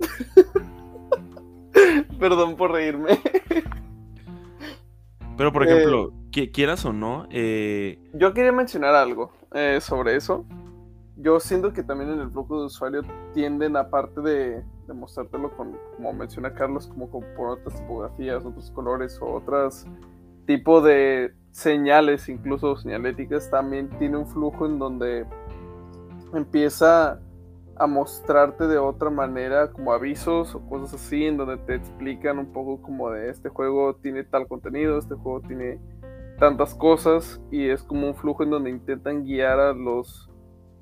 Perdón 2.18 2.56
por 2.56 2.72
reírme. 2.72 3.18
Pero, 5.36 5.52
por 5.52 5.66
Eh. 5.66 5.72
ejemplo, 5.72 6.12
qui- 6.30 6.52
quieras 6.52 6.84
o 6.84 6.92
no, 6.92 7.26
eh, 7.30 7.98
Yo 8.14 8.32
quería 8.34 8.52
mencionar 8.52 8.94
algo 8.94 9.32
eh, 9.54 9.78
sobre 9.80 10.16
eso. 10.16 10.44
Yo 11.16 11.40
siento 11.40 11.72
que 11.72 11.82
también 11.82 12.10
en 12.10 12.20
el 12.20 12.30
flujo 12.30 12.60
de 12.60 12.66
usuario 12.66 13.02
tienden, 13.34 13.76
aparte 13.76 14.20
de, 14.20 14.62
de 14.86 14.94
mostrártelo 14.94 15.50
con, 15.56 15.76
como 15.96 16.12
menciona 16.12 16.54
Carlos, 16.54 16.86
como, 16.86 17.10
con- 17.10 17.24
por 17.36 17.50
otras 17.50 17.78
tipografías, 17.80 18.44
otros 18.44 18.70
colores 18.70 19.18
o 19.20 19.26
otras 19.34 19.86
tipo 20.46 20.80
de 20.80 21.32
señales, 21.52 22.28
incluso 22.28 22.76
señaléticas, 22.76 23.50
también 23.50 23.88
tiene 23.98 24.16
un 24.16 24.26
flujo 24.26 24.66
en 24.66 24.78
donde 24.78 25.26
empieza 26.34 27.20
a 27.76 27.86
mostrarte 27.86 28.66
de 28.66 28.78
otra 28.78 29.10
manera 29.10 29.70
como 29.70 29.92
avisos 29.92 30.54
o 30.54 30.60
cosas 30.68 30.94
así, 30.94 31.26
en 31.26 31.36
donde 31.36 31.58
te 31.58 31.74
explican 31.74 32.38
un 32.38 32.52
poco 32.52 32.80
como 32.82 33.10
de 33.10 33.30
este 33.30 33.48
juego 33.48 33.94
tiene 33.96 34.24
tal 34.24 34.46
contenido, 34.46 34.98
este 34.98 35.14
juego 35.14 35.40
tiene 35.40 35.78
tantas 36.38 36.74
cosas 36.74 37.40
y 37.50 37.68
es 37.68 37.82
como 37.82 38.08
un 38.08 38.14
flujo 38.14 38.42
en 38.42 38.50
donde 38.50 38.70
intentan 38.70 39.24
guiar 39.24 39.60
a 39.60 39.72
los 39.72 40.30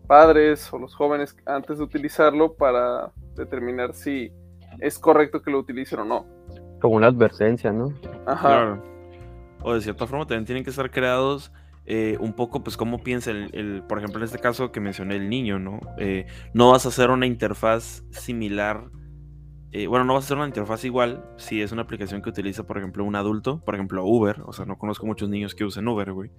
padres 0.06 0.72
o 0.72 0.78
los 0.78 0.94
jóvenes 0.94 1.36
antes 1.46 1.78
de 1.78 1.84
utilizarlo 1.84 2.54
para 2.54 3.12
determinar 3.34 3.94
si 3.94 4.32
es 4.80 4.98
correcto 4.98 5.42
que 5.42 5.50
lo 5.50 5.58
utilicen 5.58 6.00
o 6.00 6.04
no. 6.04 6.26
Como 6.80 6.96
una 6.96 7.08
advertencia, 7.08 7.72
¿no? 7.72 7.92
Ajá. 8.26 8.48
Claro. 8.48 8.99
O 9.62 9.74
de 9.74 9.80
cierta 9.80 10.06
forma 10.06 10.26
también 10.26 10.44
tienen 10.46 10.64
que 10.64 10.70
estar 10.70 10.90
creados 10.90 11.52
eh, 11.86 12.16
un 12.20 12.34
poco, 12.34 12.62
pues, 12.62 12.76
cómo 12.76 13.02
piensa 13.02 13.30
el, 13.30 13.50
el- 13.52 13.82
por 13.88 13.98
ejemplo, 13.98 14.18
en 14.20 14.24
este 14.24 14.38
caso 14.38 14.70
que 14.70 14.80
mencioné 14.80 15.16
el 15.16 15.28
niño, 15.28 15.58
¿no? 15.58 15.80
Eh, 15.98 16.26
no 16.54 16.70
vas 16.70 16.86
a 16.86 16.90
hacer 16.90 17.10
una 17.10 17.26
interfaz 17.26 18.04
similar. 18.10 18.84
eh, 19.72 19.86
bueno, 19.86 20.04
no 20.04 20.14
vas 20.14 20.24
a 20.24 20.26
hacer 20.26 20.36
una 20.36 20.46
interfaz 20.46 20.84
igual 20.84 21.24
si 21.36 21.62
es 21.62 21.72
una 21.72 21.82
aplicación 21.82 22.22
que 22.22 22.28
utiliza, 22.28 22.66
por 22.66 22.76
ejemplo, 22.78 23.04
un 23.04 23.16
adulto, 23.16 23.60
por 23.64 23.74
ejemplo, 23.74 24.04
Uber. 24.04 24.42
O 24.46 24.52
sea, 24.52 24.66
no 24.66 24.78
conozco 24.78 25.06
muchos 25.06 25.28
niños 25.30 25.54
que 25.54 25.64
usen 25.64 25.86
Uber, 25.88 26.12
güey. 26.12 26.30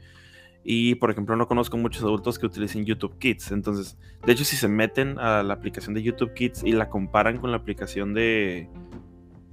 Y, 0.64 0.96
por 0.96 1.10
ejemplo, 1.12 1.36
no 1.36 1.48
conozco 1.48 1.76
muchos 1.78 2.04
adultos 2.04 2.38
que 2.38 2.46
utilicen 2.46 2.86
YouTube 2.86 3.18
Kids. 3.18 3.52
Entonces, 3.52 3.98
de 4.26 4.32
hecho, 4.34 4.44
si 4.46 4.56
se 4.58 4.68
meten 4.68 5.18
a 5.18 5.44
la 5.44 5.54
aplicación 5.56 5.94
de 5.96 6.04
YouTube 6.04 6.34
Kids 6.34 6.64
y 6.64 6.74
la 6.74 6.90
comparan 6.90 7.38
con 7.40 7.52
la 7.52 7.58
aplicación 7.58 8.14
de, 8.14 8.70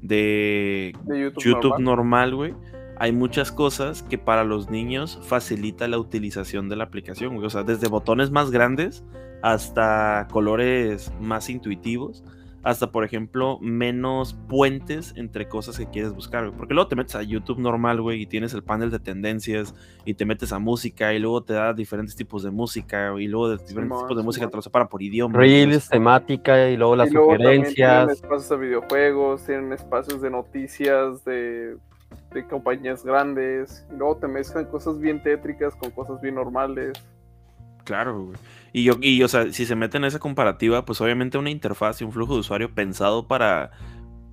de 0.03 0.93
De 1.05 1.21
YouTube, 1.23 1.45
YouTube 1.45 1.71
normal. 1.81 1.85
normal, 1.85 2.35
güey, 2.35 2.55
hay 3.01 3.13
muchas 3.13 3.53
cosas 3.53 4.03
que 4.03 4.19
para 4.19 4.45
los 4.45 4.71
niños 4.71 5.19
facilita 5.23 5.87
la 5.89 5.99
utilización 5.99 6.69
de 6.69 6.77
la 6.77 6.85
aplicación, 6.85 7.35
güey. 7.35 7.47
O 7.47 7.51
sea, 7.51 7.63
desde 7.63 7.89
botones 7.89 8.31
más 8.31 8.51
grandes 8.51 9.05
hasta 9.43 10.27
colores 10.31 11.13
más 11.21 11.49
intuitivos, 11.49 12.25
hasta, 12.65 12.91
por 12.91 13.05
ejemplo, 13.05 13.59
menos 13.61 14.35
puentes 14.49 15.15
entre 15.17 15.47
cosas 15.49 15.79
que 15.79 15.87
quieres 15.87 16.13
buscar, 16.13 16.47
güey. 16.47 16.59
Porque 16.59 16.75
luego 16.75 16.89
te 16.89 16.97
metes 16.97 17.15
a 17.15 17.23
YouTube 17.23 17.61
normal, 17.61 18.01
güey, 18.03 18.23
y 18.23 18.27
tienes 18.27 18.53
el 18.53 18.65
panel 18.65 18.91
de 18.91 18.99
tendencias, 18.99 19.75
y 20.05 20.15
te 20.15 20.25
metes 20.25 20.53
a 20.53 20.59
música, 20.59 21.15
y 21.15 21.21
luego 21.21 21.45
te 21.45 21.53
da 21.55 21.73
diferentes 21.73 22.17
tipos 22.17 22.43
de 22.43 22.51
música, 22.51 23.15
y 23.17 23.29
luego 23.29 23.51
de 23.51 23.59
diferentes 23.59 24.01
tipos 24.01 24.17
de 24.17 24.23
música 24.25 24.49
te 24.49 24.57
lo 24.57 24.63
separa 24.63 24.89
por 24.89 25.01
idioma. 25.01 25.39
Reels, 25.39 25.89
temática 25.89 26.69
y 26.69 26.77
luego 26.77 26.97
las 26.97 27.11
y 27.11 27.15
luego 27.15 27.31
también 27.31 27.63
tienen 27.63 27.71
sugerencias. 27.71 28.11
espacios 28.11 28.49
de 28.49 28.57
videojuegos, 28.67 29.45
tienen 29.45 29.73
espacios 29.73 30.21
de 30.21 30.31
noticias, 30.31 31.25
de, 31.25 31.77
de 32.33 32.47
compañías 32.47 33.05
grandes, 33.05 33.87
y 33.91 33.97
luego 33.97 34.17
te 34.17 34.29
mezclan 34.29 34.67
cosas 34.67 34.99
bien 34.99 35.23
tétricas 35.23 35.75
con 35.75 35.91
cosas 35.91 36.21
bien 36.21 36.35
normales. 36.35 36.93
Claro, 37.85 38.25
güey. 38.25 38.37
Y 38.73 38.85
yo, 38.85 38.95
y 39.01 39.23
o 39.23 39.29
sea, 39.29 39.51
si 39.53 39.65
se 39.65 39.75
mete 39.75 39.97
en 39.97 40.05
esa 40.05 40.19
comparativa, 40.19 40.85
pues 40.85 41.01
obviamente 41.01 41.39
una 41.39 41.51
interfaz 41.51 42.01
y 42.01 42.05
un 42.05 42.13
flujo 42.13 42.35
de 42.35 42.41
usuario 42.41 42.75
pensado 42.75 43.27
para 43.27 43.71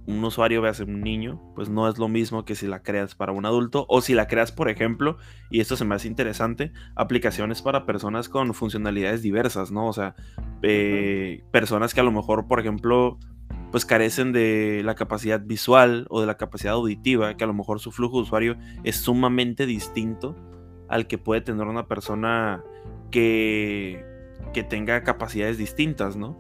un 0.08 0.24
usuario, 0.24 0.62
veas 0.62 0.80
un 0.82 1.02
niño, 1.02 1.42
pues 1.56 1.70
no 1.70 1.90
es 1.90 1.98
lo 1.98 2.08
mismo 2.08 2.46
que 2.46 2.56
si 2.56 2.68
la 2.68 2.84
creas 2.84 3.16
para 3.16 3.32
un 3.32 3.46
adulto 3.46 3.86
o 3.90 4.02
si 4.02 4.14
la 4.14 4.28
creas, 4.28 4.52
por 4.52 4.70
ejemplo, 4.70 5.18
y 5.50 5.62
esto 5.62 5.76
se 5.76 5.86
me 5.86 5.96
hace 5.96 6.08
interesante, 6.08 6.74
aplicaciones 6.96 7.62
para 7.62 7.86
personas 7.86 8.30
con 8.30 8.54
funcionalidades 8.54 9.22
diversas, 9.22 9.72
¿no? 9.72 9.88
O 9.88 9.94
sea, 9.94 10.16
eh, 10.62 11.44
personas 11.52 11.94
que 11.94 12.02
a 12.02 12.04
lo 12.04 12.12
mejor, 12.12 12.48
por 12.48 12.60
ejemplo, 12.60 13.18
pues 13.76 13.86
carecen 13.86 14.32
de 14.32 14.84
la 14.86 14.96
capacidad 14.96 15.42
visual 15.42 16.08
o 16.10 16.22
de 16.22 16.28
la 16.28 16.38
capacidad 16.38 16.76
auditiva, 16.76 17.36
que 17.36 17.44
a 17.44 17.48
lo 17.48 17.54
mejor 17.54 17.82
su 17.82 17.92
flujo 17.92 18.16
de 18.16 18.22
usuario 18.22 18.56
es 18.86 18.96
sumamente 18.96 19.66
distinto 19.66 20.34
al 20.88 21.08
que 21.08 21.18
puede 21.18 21.42
tener 21.42 21.68
una 21.68 21.86
persona 21.86 22.64
que, 23.12 24.02
que 24.54 24.64
tenga 24.64 25.04
capacidades 25.04 25.58
distintas, 25.58 26.16
¿no? 26.16 26.40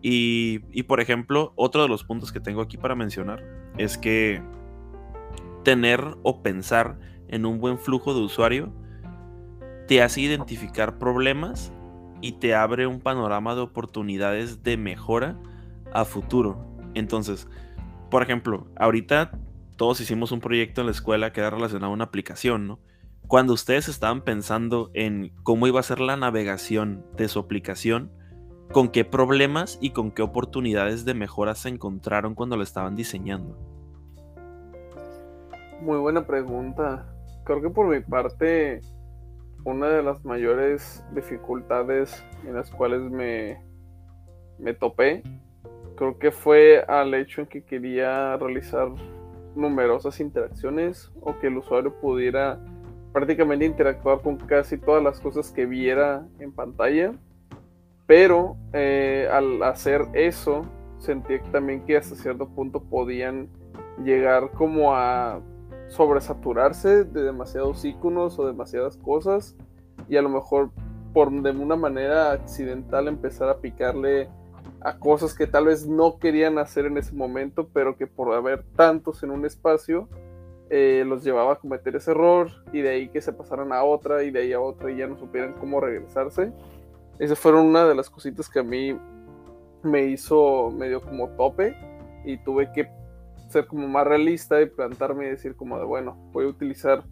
Y, 0.00 0.60
y, 0.70 0.84
por 0.84 1.00
ejemplo, 1.00 1.52
otro 1.56 1.82
de 1.82 1.88
los 1.88 2.04
puntos 2.04 2.30
que 2.30 2.38
tengo 2.38 2.60
aquí 2.60 2.76
para 2.76 2.94
mencionar 2.94 3.42
es 3.78 3.98
que 3.98 4.40
tener 5.64 6.16
o 6.22 6.40
pensar 6.40 7.00
en 7.26 7.46
un 7.46 7.58
buen 7.58 7.78
flujo 7.80 8.14
de 8.14 8.20
usuario 8.20 8.72
te 9.88 10.02
hace 10.02 10.20
identificar 10.20 10.98
problemas 10.98 11.72
y 12.20 12.34
te 12.38 12.54
abre 12.54 12.86
un 12.86 13.00
panorama 13.00 13.56
de 13.56 13.62
oportunidades 13.62 14.62
de 14.62 14.76
mejora 14.76 15.36
a 15.92 16.04
futuro. 16.04 16.75
Entonces, 16.96 17.46
por 18.10 18.22
ejemplo, 18.22 18.66
ahorita 18.74 19.30
todos 19.76 20.00
hicimos 20.00 20.32
un 20.32 20.40
proyecto 20.40 20.80
en 20.80 20.86
la 20.86 20.92
escuela 20.92 21.30
que 21.30 21.40
era 21.40 21.50
relacionado 21.50 21.92
a 21.92 21.94
una 21.94 22.04
aplicación, 22.04 22.66
¿no? 22.66 22.80
Cuando 23.28 23.52
ustedes 23.52 23.88
estaban 23.88 24.22
pensando 24.22 24.90
en 24.94 25.32
cómo 25.42 25.66
iba 25.66 25.78
a 25.78 25.82
ser 25.82 26.00
la 26.00 26.16
navegación 26.16 27.04
de 27.16 27.28
su 27.28 27.38
aplicación, 27.38 28.10
con 28.72 28.88
qué 28.88 29.04
problemas 29.04 29.78
y 29.82 29.90
con 29.90 30.10
qué 30.10 30.22
oportunidades 30.22 31.04
de 31.04 31.12
mejora 31.12 31.54
se 31.54 31.68
encontraron 31.68 32.34
cuando 32.34 32.56
la 32.56 32.62
estaban 32.62 32.96
diseñando. 32.96 33.58
Muy 35.82 35.98
buena 35.98 36.26
pregunta. 36.26 37.12
Creo 37.44 37.60
que 37.60 37.68
por 37.68 37.88
mi 37.88 38.00
parte, 38.00 38.80
una 39.64 39.88
de 39.88 40.02
las 40.02 40.24
mayores 40.24 41.04
dificultades 41.14 42.24
en 42.46 42.54
las 42.54 42.70
cuales 42.70 43.02
me, 43.02 43.62
me 44.58 44.72
topé, 44.72 45.22
creo 45.96 46.18
que 46.18 46.30
fue 46.30 46.84
al 46.86 47.14
hecho 47.14 47.40
en 47.40 47.46
que 47.46 47.62
quería 47.62 48.36
realizar 48.36 48.88
numerosas 49.54 50.20
interacciones 50.20 51.10
o 51.20 51.38
que 51.38 51.48
el 51.48 51.56
usuario 51.56 51.92
pudiera 52.00 52.60
prácticamente 53.12 53.64
interactuar 53.64 54.20
con 54.20 54.36
casi 54.36 54.76
todas 54.76 55.02
las 55.02 55.20
cosas 55.20 55.50
que 55.50 55.66
viera 55.66 56.26
en 56.38 56.52
pantalla. 56.52 57.14
Pero 58.06 58.56
eh, 58.72 59.28
al 59.32 59.62
hacer 59.62 60.06
eso, 60.12 60.66
sentí 60.98 61.38
también 61.50 61.84
que 61.84 61.96
hasta 61.96 62.14
cierto 62.14 62.48
punto 62.48 62.82
podían 62.82 63.48
llegar 64.04 64.50
como 64.52 64.94
a 64.94 65.40
sobresaturarse 65.88 67.04
de 67.04 67.22
demasiados 67.22 67.84
iconos 67.84 68.38
o 68.38 68.46
demasiadas 68.46 68.96
cosas 68.98 69.56
y 70.08 70.16
a 70.16 70.22
lo 70.22 70.28
mejor 70.28 70.70
por 71.12 71.30
de 71.30 71.50
una 71.50 71.76
manera 71.76 72.32
accidental 72.32 73.08
empezar 73.08 73.48
a 73.48 73.58
picarle 73.58 74.28
a 74.86 75.00
cosas 75.00 75.34
que 75.34 75.48
tal 75.48 75.64
vez 75.64 75.84
no 75.84 76.20
querían 76.20 76.58
hacer 76.58 76.86
en 76.86 76.96
ese 76.96 77.12
momento, 77.12 77.68
pero 77.72 77.96
que 77.96 78.06
por 78.06 78.32
haber 78.32 78.62
tantos 78.76 79.24
en 79.24 79.32
un 79.32 79.44
espacio 79.44 80.08
eh, 80.70 81.02
los 81.04 81.24
llevaba 81.24 81.54
a 81.54 81.56
cometer 81.56 81.96
ese 81.96 82.12
error 82.12 82.50
y 82.72 82.82
de 82.82 82.90
ahí 82.90 83.08
que 83.08 83.20
se 83.20 83.32
pasaran 83.32 83.72
a 83.72 83.82
otra 83.82 84.22
y 84.22 84.30
de 84.30 84.42
ahí 84.42 84.52
a 84.52 84.60
otra 84.60 84.92
y 84.92 84.98
ya 84.98 85.08
no 85.08 85.18
supieran 85.18 85.54
cómo 85.54 85.80
regresarse. 85.80 86.52
Esas 87.18 87.36
fueron 87.36 87.66
una 87.66 87.84
de 87.84 87.96
las 87.96 88.08
cositas 88.08 88.48
que 88.48 88.60
a 88.60 88.62
mí 88.62 88.96
me 89.82 90.04
hizo 90.04 90.70
medio 90.70 91.00
como 91.00 91.30
tope 91.30 91.76
y 92.24 92.38
tuve 92.44 92.70
que 92.70 92.88
ser 93.48 93.66
como 93.66 93.88
más 93.88 94.06
realista 94.06 94.62
y 94.62 94.66
plantarme 94.66 95.26
y 95.26 95.30
decir 95.30 95.56
como 95.56 95.80
de 95.80 95.84
bueno, 95.84 96.16
voy 96.30 96.44
a 96.44 96.48
utilizar 96.48 97.02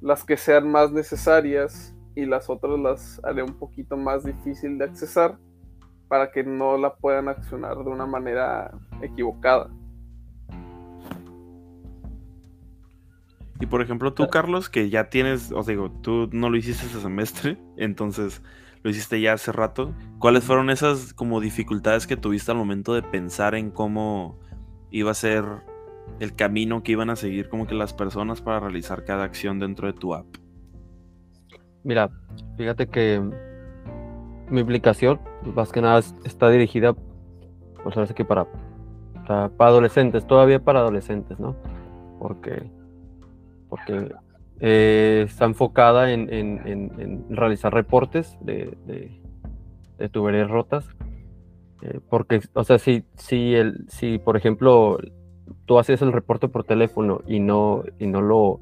las 0.00 0.22
que 0.22 0.36
sean 0.36 0.70
más 0.70 0.92
necesarias 0.92 1.96
y 2.14 2.26
las 2.26 2.48
otras 2.48 2.78
las 2.78 3.20
haré 3.24 3.42
un 3.42 3.58
poquito 3.58 3.96
más 3.96 4.22
difícil 4.22 4.78
de 4.78 4.84
accesar 4.84 5.36
para 6.08 6.30
que 6.30 6.42
no 6.42 6.76
la 6.76 6.94
puedan 6.94 7.28
accionar 7.28 7.76
de 7.76 7.90
una 7.90 8.06
manera 8.06 8.72
equivocada. 9.02 9.70
Y 13.60 13.66
por 13.66 13.82
ejemplo, 13.82 14.12
tú, 14.12 14.28
Carlos, 14.28 14.70
que 14.70 14.88
ya 14.88 15.10
tienes, 15.10 15.50
os 15.52 15.66
digo, 15.66 15.90
tú 15.90 16.28
no 16.32 16.48
lo 16.48 16.56
hiciste 16.56 16.86
ese 16.86 17.00
semestre, 17.00 17.58
entonces 17.76 18.40
lo 18.82 18.90
hiciste 18.90 19.20
ya 19.20 19.32
hace 19.32 19.50
rato. 19.50 19.92
¿Cuáles 20.18 20.44
fueron 20.44 20.70
esas 20.70 21.12
como 21.12 21.40
dificultades 21.40 22.06
que 22.06 22.16
tuviste 22.16 22.52
al 22.52 22.56
momento 22.56 22.94
de 22.94 23.02
pensar 23.02 23.54
en 23.54 23.70
cómo 23.70 24.38
iba 24.90 25.10
a 25.10 25.14
ser 25.14 25.44
el 26.20 26.34
camino 26.34 26.82
que 26.82 26.92
iban 26.92 27.10
a 27.10 27.16
seguir 27.16 27.48
como 27.48 27.66
que 27.66 27.74
las 27.74 27.92
personas 27.92 28.40
para 28.40 28.60
realizar 28.60 29.04
cada 29.04 29.24
acción 29.24 29.58
dentro 29.58 29.88
de 29.88 29.92
tu 29.92 30.14
app? 30.14 30.26
Mira, 31.82 32.10
fíjate 32.56 32.86
que 32.86 33.20
mi 34.50 34.60
aplicación, 34.60 35.20
más 35.54 35.72
que 35.72 35.80
nada, 35.80 36.00
está 36.24 36.48
dirigida, 36.50 36.94
pues 37.82 37.96
ahora 37.96 38.12
que 38.14 38.24
para, 38.24 38.46
para, 39.26 39.50
adolescentes, 39.58 40.26
todavía 40.26 40.62
para 40.62 40.80
adolescentes, 40.80 41.38
¿no? 41.38 41.56
Porque, 42.18 42.70
porque 43.68 44.14
eh, 44.60 45.24
está 45.26 45.44
enfocada 45.44 46.12
en, 46.12 47.26
realizar 47.30 47.72
reportes 47.72 48.36
de, 48.40 48.76
de, 49.98 50.08
tuberías 50.08 50.50
rotas. 50.50 50.88
Eh, 51.82 52.00
porque, 52.10 52.40
o 52.54 52.64
sea, 52.64 52.78
si, 52.78 53.04
si, 53.16 53.54
el, 53.54 53.84
si, 53.88 54.18
por 54.18 54.36
ejemplo, 54.36 54.98
tú 55.64 55.78
hacías 55.78 56.02
el 56.02 56.12
reporte 56.12 56.48
por 56.48 56.64
teléfono 56.64 57.20
y 57.26 57.38
no, 57.38 57.84
y 57.98 58.06
no 58.06 58.20
lo 58.20 58.60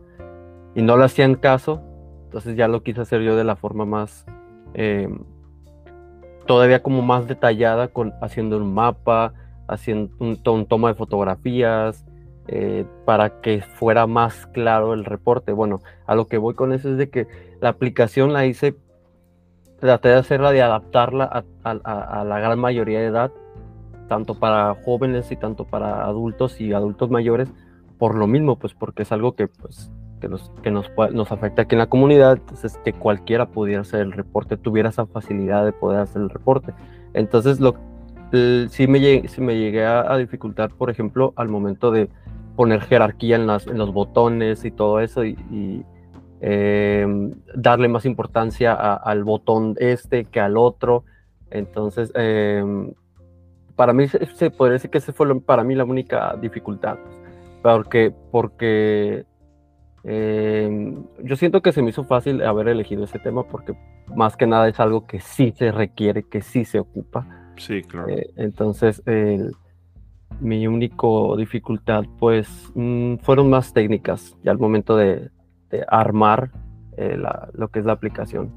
y 0.74 0.82
no 0.82 0.98
le 0.98 1.04
hacían 1.04 1.36
caso, 1.36 1.80
entonces 2.24 2.54
ya 2.54 2.68
lo 2.68 2.82
quise 2.82 3.00
hacer 3.00 3.22
yo 3.22 3.34
de 3.34 3.44
la 3.44 3.56
forma 3.56 3.86
más 3.86 4.26
eh, 4.74 5.08
todavía 6.46 6.82
como 6.82 7.02
más 7.02 7.26
detallada, 7.26 7.88
con, 7.88 8.14
haciendo 8.22 8.56
un 8.56 8.72
mapa, 8.72 9.34
haciendo 9.68 10.14
un, 10.18 10.66
toma 10.66 10.88
de 10.88 10.94
fotografías, 10.94 12.04
eh, 12.48 12.86
para 13.04 13.40
que 13.40 13.60
fuera 13.60 14.06
más 14.06 14.46
claro 14.48 14.94
el 14.94 15.04
reporte. 15.04 15.52
Bueno, 15.52 15.80
a 16.06 16.14
lo 16.14 16.26
que 16.26 16.38
voy 16.38 16.54
con 16.54 16.72
eso 16.72 16.90
es 16.90 16.98
de 16.98 17.10
que 17.10 17.26
la 17.60 17.70
aplicación 17.70 18.32
la 18.32 18.46
hice, 18.46 18.76
traté 19.80 20.08
de 20.08 20.14
hacerla, 20.14 20.52
de 20.52 20.62
adaptarla 20.62 21.44
a, 21.64 22.24
la 22.24 22.38
gran 22.38 22.58
mayoría 22.58 23.00
de 23.00 23.06
edad, 23.06 23.32
tanto 24.08 24.38
para 24.38 24.76
jóvenes 24.84 25.30
y 25.32 25.36
tanto 25.36 25.64
para 25.64 26.04
adultos 26.04 26.60
y 26.60 26.72
adultos 26.72 27.10
mayores, 27.10 27.52
por 27.98 28.14
lo 28.14 28.26
mismo, 28.26 28.56
pues 28.56 28.74
porque 28.74 29.02
es 29.02 29.12
algo 29.12 29.34
que 29.34 29.48
pues 29.48 29.90
que 30.20 30.28
nos, 30.28 30.50
que 30.62 30.70
nos, 30.70 30.90
nos 31.12 31.32
afecta 31.32 31.62
aquí 31.62 31.74
en 31.74 31.80
la 31.80 31.86
comunidad, 31.86 32.34
entonces 32.34 32.78
que 32.84 32.92
cualquiera 32.92 33.46
pudiera 33.46 33.82
hacer 33.82 34.00
el 34.00 34.12
reporte, 34.12 34.56
tuviera 34.56 34.88
esa 34.88 35.06
facilidad 35.06 35.64
de 35.64 35.72
poder 35.72 36.00
hacer 36.00 36.22
el 36.22 36.30
reporte. 36.30 36.72
Entonces, 37.14 37.60
lo, 37.60 37.74
sí, 38.32 38.86
me 38.86 39.00
llegué, 39.00 39.28
sí 39.28 39.40
me 39.40 39.56
llegué 39.56 39.84
a, 39.84 40.16
dificultar, 40.16 40.70
por 40.70 40.90
ejemplo, 40.90 41.32
al 41.36 41.48
momento 41.48 41.90
de 41.90 42.08
poner 42.56 42.80
jerarquía 42.82 43.36
en, 43.36 43.46
las, 43.46 43.66
en 43.66 43.78
los 43.78 43.92
botones 43.92 44.64
y 44.64 44.70
todo 44.70 45.00
eso 45.00 45.24
y, 45.24 45.84
em, 46.40 47.32
darle 47.54 47.88
más 47.88 48.04
importancia 48.06 48.72
al 48.72 49.24
botón 49.24 49.74
este 49.78 50.24
que 50.24 50.40
al 50.40 50.56
otro. 50.56 51.04
Entonces, 51.50 52.10
em, 52.14 52.92
para 53.76 53.92
mí 53.92 54.08
se, 54.08 54.50
podría 54.50 54.74
decir 54.74 54.90
que 54.90 54.98
ese 54.98 55.12
fue 55.12 55.40
para 55.40 55.62
mí 55.64 55.74
la 55.74 55.84
única 55.84 56.36
dificultad, 56.40 56.96
porque, 57.62 58.12
porque 58.30 59.26
Em, 60.08 61.04
yo 61.24 61.36
siento 61.36 61.62
que 61.62 61.72
se 61.72 61.82
me 61.82 61.90
hizo 61.90 62.04
fácil 62.04 62.42
haber 62.42 62.68
elegido 62.68 63.04
ese 63.04 63.18
tema 63.18 63.42
porque 63.42 63.74
más 64.14 64.36
que 64.36 64.46
nada 64.46 64.68
es 64.68 64.78
algo 64.78 65.06
que 65.06 65.20
sí 65.20 65.52
se 65.56 65.72
requiere, 65.72 66.22
que 66.22 66.42
sí 66.42 66.64
se 66.64 66.78
ocupa. 66.78 67.52
Sí, 67.56 67.82
claro. 67.82 68.08
Eh, 68.08 68.30
entonces, 68.36 69.02
mi 70.40 70.66
único 70.66 71.36
dificultad, 71.36 72.04
pues, 72.18 72.70
mm, 72.74 73.16
fueron 73.16 73.50
más 73.50 73.72
técnicas 73.72 74.36
ya 74.42 74.50
al 74.50 74.58
momento 74.58 74.96
de, 74.96 75.30
armar 75.88 76.52
eh, 76.96 77.18
lo 77.52 77.68
que 77.68 77.80
es 77.80 77.84
la 77.84 77.92
aplicación. 77.92 78.50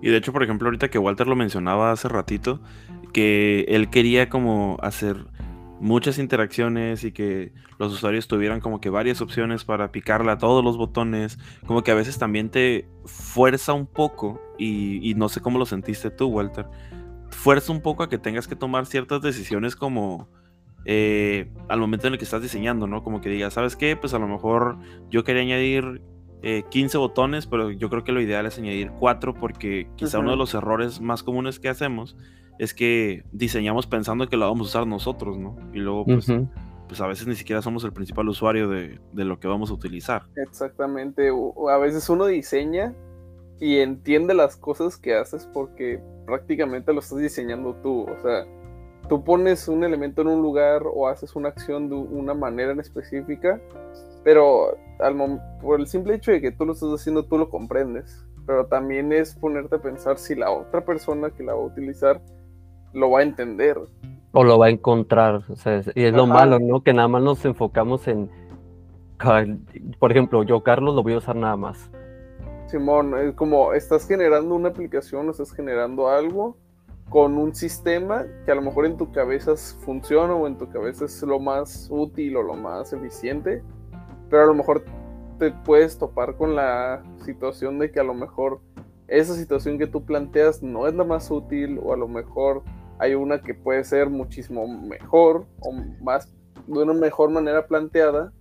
Y 0.00 0.10
de 0.10 0.18
hecho, 0.18 0.32
por 0.32 0.44
ejemplo, 0.44 0.68
ahorita 0.68 0.88
que 0.88 0.98
Walter 0.98 1.26
lo 1.26 1.34
mencionaba 1.34 1.90
hace 1.90 2.08
ratito, 2.08 2.60
que 3.12 3.64
él 3.68 3.88
quería 3.88 4.28
como 4.28 4.76
hacer 4.82 5.16
muchas 5.80 6.18
interacciones 6.18 7.04
y 7.04 7.12
que 7.12 7.52
los 7.78 7.92
usuarios 7.92 8.28
tuvieran 8.28 8.60
como 8.60 8.80
que 8.80 8.90
varias 8.90 9.20
opciones 9.20 9.64
para 9.64 9.92
picarle 9.92 10.32
a 10.32 10.38
todos 10.38 10.64
los 10.64 10.76
botones, 10.76 11.38
como 11.66 11.82
que 11.82 11.90
a 11.90 11.94
veces 11.94 12.18
también 12.18 12.50
te 12.50 12.88
fuerza 13.04 13.72
un 13.72 13.86
poco, 13.86 14.40
y, 14.58 15.14
no 15.16 15.28
sé 15.28 15.40
cómo 15.40 15.58
lo 15.58 15.66
sentiste 15.66 16.10
tú, 16.10 16.28
Walter, 16.28 16.66
fuerza 17.30 17.72
un 17.72 17.82
poco 17.82 18.02
a 18.02 18.08
que 18.08 18.18
tengas 18.18 18.48
que 18.48 18.56
tomar 18.56 18.86
ciertas 18.86 19.20
decisiones 19.20 19.76
como 19.76 20.28
eh, 20.84 21.50
al 21.68 21.80
momento 21.80 22.06
en 22.06 22.14
el 22.14 22.18
que 22.18 22.24
estás 22.24 22.42
diseñando, 22.42 22.86
¿no? 22.86 23.02
Como 23.02 23.20
que 23.20 23.28
digas, 23.28 23.54
¿sabes 23.54 23.76
qué? 23.76 23.96
Pues 23.96 24.14
a 24.14 24.18
lo 24.18 24.28
mejor 24.28 24.78
yo 25.10 25.24
quería 25.24 25.42
añadir 25.42 26.00
15 26.70 26.96
eh, 26.96 27.00
botones, 27.00 27.46
pero 27.46 27.70
yo 27.70 27.90
creo 27.90 28.04
que 28.04 28.12
lo 28.12 28.20
ideal 28.20 28.46
es 28.46 28.56
añadir 28.58 28.92
4 28.98 29.34
porque 29.34 29.88
quizá 29.96 30.20
uno 30.20 30.30
de 30.30 30.36
los 30.36 30.54
errores 30.54 31.00
más 31.00 31.22
comunes 31.22 31.58
que 31.58 31.68
hacemos 31.68 32.16
es 32.58 32.74
que 32.74 33.24
diseñamos 33.32 33.86
pensando 33.86 34.28
que 34.28 34.36
lo 34.36 34.48
vamos 34.48 34.68
a 34.68 34.70
usar 34.70 34.86
nosotros, 34.86 35.38
¿no? 35.38 35.56
Y 35.72 35.78
luego, 35.78 36.04
pues, 36.04 36.26
pues 36.88 37.00
a 37.00 37.06
veces 37.06 37.26
ni 37.26 37.34
siquiera 37.34 37.62
somos 37.62 37.84
el 37.84 37.92
principal 37.92 38.28
usuario 38.28 38.68
de, 38.68 38.98
lo 39.12 39.38
que 39.38 39.48
vamos 39.48 39.70
a 39.70 39.74
utilizar. 39.74 40.22
Exactamente, 40.36 41.30
o 41.30 41.68
a 41.68 41.78
veces 41.78 42.08
uno 42.08 42.26
diseña 42.26 42.94
y 43.60 43.78
entiende 43.78 44.34
las 44.34 44.56
cosas 44.56 44.96
que 44.96 45.14
haces 45.14 45.48
porque 45.52 46.00
prácticamente 46.26 46.92
lo 46.92 47.00
estás 47.00 47.18
diseñando 47.18 47.74
tú, 47.76 48.02
o 48.02 48.22
sea, 48.22 48.46
tú 49.08 49.24
pones 49.24 49.68
un 49.68 49.84
elemento 49.84 50.22
en 50.22 50.28
un 50.28 50.42
lugar 50.42 50.82
o 50.84 51.08
haces 51.08 51.34
una 51.36 51.48
acción 51.48 51.88
de 51.88 51.94
una 51.94 52.34
manera 52.34 52.72
en 52.72 52.80
específica, 52.80 53.60
pero 54.24 54.76
al 54.98 55.40
por 55.62 55.80
el 55.80 55.86
simple 55.86 56.14
hecho 56.14 56.32
de 56.32 56.40
que 56.40 56.52
tú 56.52 56.66
lo 56.66 56.72
estás 56.72 56.90
haciendo, 56.92 57.24
tú 57.24 57.38
lo 57.38 57.48
comprendes, 57.48 58.24
pero 58.46 58.66
también 58.66 59.12
es 59.12 59.34
ponerte 59.34 59.76
a 59.76 59.82
pensar 59.82 60.18
si 60.18 60.34
la 60.34 60.50
otra 60.50 60.84
persona 60.84 61.30
que 61.30 61.42
la 61.42 61.54
va 61.54 61.62
a 61.62 61.66
utilizar 61.66 62.20
lo 62.96 63.10
va 63.10 63.20
a 63.20 63.22
entender. 63.22 63.78
O 64.32 64.42
lo 64.42 64.58
va 64.58 64.66
a 64.66 64.70
encontrar. 64.70 65.42
y 65.94 66.04
es 66.04 66.14
lo 66.14 66.26
malo, 66.26 66.58
¿no? 66.58 66.82
Que 66.82 66.92
nada 66.92 67.08
más 67.08 67.22
nos 67.22 67.44
enfocamos 67.44 68.08
en. 68.08 68.30
Por 69.98 70.10
ejemplo, 70.10 70.42
yo, 70.42 70.62
Carlos, 70.62 70.94
lo 70.94 71.02
voy 71.02 71.14
a 71.14 71.18
usar 71.18 71.36
nada 71.36 71.56
más. 71.56 71.90
Simón, 72.66 73.16
es 73.18 73.34
como 73.34 73.72
estás 73.72 74.06
generando 74.08 74.54
una 74.54 74.70
aplicación, 74.70 75.30
estás 75.30 75.52
generando 75.52 76.08
algo 76.08 76.56
con 77.08 77.38
un 77.38 77.54
sistema 77.54 78.26
que 78.44 78.50
a 78.50 78.56
lo 78.56 78.62
mejor 78.62 78.86
en 78.86 78.96
tu 78.96 79.12
cabeza 79.12 79.54
funciona 79.56 80.34
o 80.34 80.46
en 80.48 80.58
tu 80.58 80.68
cabeza 80.68 81.04
es 81.04 81.22
lo 81.22 81.38
más 81.38 81.86
útil 81.90 82.36
o 82.36 82.42
lo 82.42 82.54
más 82.54 82.92
eficiente, 82.92 83.62
pero 84.28 84.42
a 84.42 84.46
lo 84.46 84.54
mejor 84.54 84.84
te 85.38 85.52
puedes 85.52 85.96
topar 85.96 86.36
con 86.36 86.56
la 86.56 87.04
situación 87.24 87.78
de 87.78 87.92
que 87.92 88.00
a 88.00 88.04
lo 88.04 88.14
mejor 88.14 88.60
esa 89.06 89.34
situación 89.34 89.78
que 89.78 89.86
tú 89.86 90.04
planteas 90.04 90.62
no 90.62 90.88
es 90.88 90.94
la 90.94 91.04
más 91.04 91.30
útil 91.30 91.78
o 91.82 91.92
a 91.92 91.96
lo 91.96 92.08
mejor 92.08 92.64
hay 92.98 93.14
una 93.14 93.40
que 93.40 93.54
puede 93.54 93.84
ser 93.84 94.08
muchísimo 94.10 94.66
mejor 94.66 95.46
o 95.60 95.72
más 96.02 96.32
de 96.66 96.82
una 96.82 96.94
mejor 96.94 97.30
manera 97.30 97.66
planteada 97.66 98.32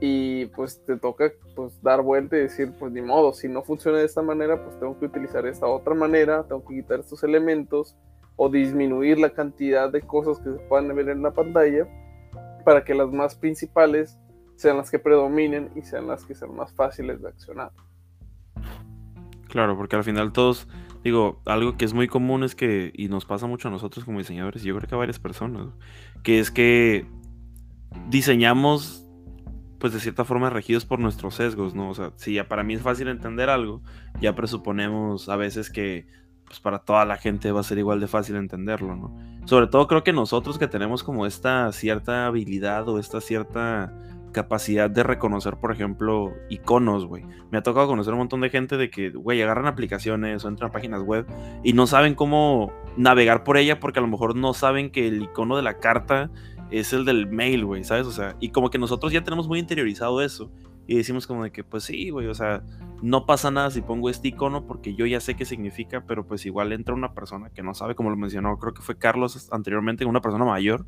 y 0.00 0.46
pues 0.46 0.84
te 0.84 0.96
toca 0.96 1.30
pues 1.54 1.80
dar 1.82 2.02
vuelta 2.02 2.36
y 2.36 2.40
decir 2.40 2.72
pues 2.78 2.92
ni 2.92 3.02
modo, 3.02 3.32
si 3.32 3.48
no 3.48 3.62
funciona 3.62 3.98
de 3.98 4.04
esta 4.04 4.22
manera 4.22 4.62
pues 4.64 4.78
tengo 4.80 4.98
que 4.98 5.06
utilizar 5.06 5.46
esta 5.46 5.66
otra 5.66 5.94
manera, 5.94 6.42
tengo 6.44 6.64
que 6.64 6.76
quitar 6.76 7.00
estos 7.00 7.22
elementos 7.22 7.96
o 8.36 8.48
disminuir 8.48 9.18
la 9.18 9.30
cantidad 9.30 9.90
de 9.92 10.00
cosas 10.02 10.38
que 10.40 10.52
se 10.52 10.58
puedan 10.68 10.94
ver 10.94 11.08
en 11.08 11.22
la 11.22 11.32
pantalla 11.32 11.86
para 12.64 12.84
que 12.84 12.94
las 12.94 13.10
más 13.12 13.36
principales 13.36 14.18
sean 14.56 14.76
las 14.76 14.90
que 14.90 14.98
predominen 14.98 15.70
y 15.76 15.82
sean 15.82 16.06
las 16.06 16.24
que 16.24 16.34
sean 16.34 16.54
más 16.54 16.72
fáciles 16.72 17.20
de 17.20 17.28
accionar. 17.28 17.70
Claro, 19.48 19.76
porque 19.76 19.96
al 19.96 20.04
final 20.04 20.32
todos 20.32 20.66
Digo, 21.04 21.42
algo 21.46 21.76
que 21.76 21.84
es 21.84 21.94
muy 21.94 22.08
común 22.08 22.44
es 22.44 22.54
que, 22.54 22.92
y 22.94 23.08
nos 23.08 23.24
pasa 23.24 23.46
mucho 23.46 23.68
a 23.68 23.70
nosotros 23.70 24.04
como 24.04 24.18
diseñadores, 24.18 24.64
y 24.64 24.68
yo 24.68 24.76
creo 24.76 24.88
que 24.88 24.94
a 24.94 24.98
varias 24.98 25.18
personas, 25.18 25.68
que 26.22 26.38
es 26.38 26.50
que 26.50 27.06
diseñamos, 28.08 29.06
pues 29.78 29.92
de 29.92 30.00
cierta 30.00 30.24
forma, 30.24 30.50
regidos 30.50 30.84
por 30.84 30.98
nuestros 31.00 31.34
sesgos, 31.34 31.74
¿no? 31.74 31.90
O 31.90 31.94
sea, 31.94 32.12
si 32.16 32.34
ya 32.34 32.48
para 32.48 32.62
mí 32.62 32.74
es 32.74 32.82
fácil 32.82 33.08
entender 33.08 33.50
algo, 33.50 33.82
ya 34.20 34.34
presuponemos 34.34 35.28
a 35.28 35.36
veces 35.36 35.70
que 35.70 36.06
pues 36.44 36.60
para 36.60 36.80
toda 36.80 37.04
la 37.06 37.16
gente 37.16 37.50
va 37.50 37.60
a 37.60 37.64
ser 37.64 37.78
igual 37.78 37.98
de 37.98 38.08
fácil 38.08 38.36
entenderlo, 38.36 38.94
¿no? 38.94 39.16
Sobre 39.46 39.68
todo 39.68 39.86
creo 39.86 40.04
que 40.04 40.12
nosotros 40.12 40.58
que 40.58 40.68
tenemos 40.68 41.02
como 41.02 41.24
esta 41.26 41.72
cierta 41.72 42.26
habilidad 42.26 42.88
o 42.88 42.98
esta 42.98 43.20
cierta 43.20 43.92
capacidad 44.32 44.90
de 44.90 45.02
reconocer, 45.02 45.56
por 45.56 45.72
ejemplo, 45.72 46.32
iconos, 46.48 47.06
güey. 47.06 47.24
Me 47.50 47.58
ha 47.58 47.62
tocado 47.62 47.86
conocer 47.86 48.12
un 48.12 48.20
montón 48.20 48.40
de 48.40 48.50
gente 48.50 48.76
de 48.76 48.90
que, 48.90 49.10
güey, 49.10 49.40
agarran 49.42 49.66
aplicaciones 49.66 50.44
o 50.44 50.48
entran 50.48 50.70
a 50.70 50.72
páginas 50.72 51.02
web 51.02 51.26
y 51.62 51.74
no 51.74 51.86
saben 51.86 52.14
cómo 52.14 52.72
navegar 52.96 53.44
por 53.44 53.56
ella 53.56 53.78
porque 53.78 53.98
a 53.98 54.02
lo 54.02 54.08
mejor 54.08 54.34
no 54.34 54.54
saben 54.54 54.90
que 54.90 55.06
el 55.06 55.22
icono 55.22 55.56
de 55.56 55.62
la 55.62 55.78
carta 55.78 56.30
es 56.70 56.92
el 56.92 57.04
del 57.04 57.26
mail, 57.28 57.64
güey, 57.64 57.84
¿sabes? 57.84 58.06
O 58.06 58.12
sea, 58.12 58.36
y 58.40 58.48
como 58.48 58.70
que 58.70 58.78
nosotros 58.78 59.12
ya 59.12 59.22
tenemos 59.22 59.46
muy 59.46 59.58
interiorizado 59.58 60.22
eso 60.22 60.50
y 60.86 60.96
decimos 60.96 61.26
como 61.26 61.44
de 61.44 61.52
que, 61.52 61.62
pues 61.62 61.84
sí, 61.84 62.10
güey, 62.10 62.26
o 62.26 62.34
sea, 62.34 62.64
no 63.02 63.26
pasa 63.26 63.50
nada 63.50 63.70
si 63.70 63.82
pongo 63.82 64.10
este 64.10 64.28
icono 64.28 64.66
porque 64.66 64.94
yo 64.94 65.06
ya 65.06 65.20
sé 65.20 65.34
qué 65.34 65.44
significa, 65.44 66.04
pero 66.06 66.26
pues 66.26 66.46
igual 66.46 66.72
entra 66.72 66.94
una 66.94 67.14
persona 67.14 67.50
que 67.50 67.62
no 67.62 67.74
sabe, 67.74 67.94
como 67.94 68.10
lo 68.10 68.16
mencionó, 68.16 68.58
creo 68.58 68.74
que 68.74 68.82
fue 68.82 68.96
Carlos 68.96 69.48
anteriormente, 69.52 70.04
una 70.04 70.20
persona 70.20 70.44
mayor, 70.44 70.86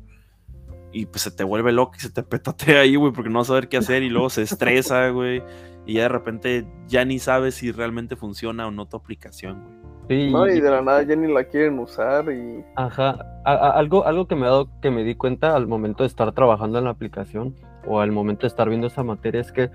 y 0.95 1.05
pues 1.07 1.23
se 1.23 1.31
te 1.31 1.43
vuelve 1.43 1.73
loco 1.73 1.95
y 1.97 1.99
se 1.99 2.09
te 2.09 2.23
petatea 2.23 2.79
ahí, 2.79 2.95
güey, 2.95 3.11
porque 3.11 3.29
no 3.29 3.39
va 3.39 3.41
a 3.41 3.45
saber 3.45 3.67
qué 3.67 3.75
hacer 3.75 4.01
y 4.01 4.09
luego 4.09 4.29
se 4.29 4.43
estresa, 4.43 5.09
güey, 5.11 5.43
y 5.85 5.95
ya 5.95 6.03
de 6.03 6.09
repente 6.09 6.65
ya 6.87 7.03
ni 7.03 7.19
sabes 7.19 7.55
si 7.55 7.73
realmente 7.73 8.15
funciona 8.15 8.65
o 8.65 8.71
no 8.71 8.87
tu 8.87 8.95
aplicación, 8.95 9.61
güey. 9.61 9.75
Sí, 10.07 10.31
no, 10.31 10.47
y 10.47 10.61
de 10.61 10.69
la 10.69 10.81
nada 10.81 11.01
ya 11.03 11.15
ni 11.15 11.33
la 11.33 11.43
quieren 11.43 11.79
usar 11.79 12.31
y... 12.31 12.63
Ajá, 12.75 13.17
algo, 13.43 14.05
algo 14.05 14.27
que 14.27 14.35
me 14.35 14.45
ha 14.45 14.49
dado, 14.49 14.69
que 14.79 14.91
me 14.91 15.03
di 15.03 15.15
cuenta 15.15 15.55
al 15.55 15.67
momento 15.67 16.03
de 16.03 16.07
estar 16.07 16.31
trabajando 16.31 16.77
en 16.77 16.85
la 16.85 16.91
aplicación 16.91 17.55
o 17.87 17.99
al 17.99 18.11
momento 18.11 18.41
de 18.41 18.47
estar 18.47 18.69
viendo 18.69 18.87
esa 18.87 19.03
materia 19.03 19.41
es 19.41 19.51
que 19.51 19.71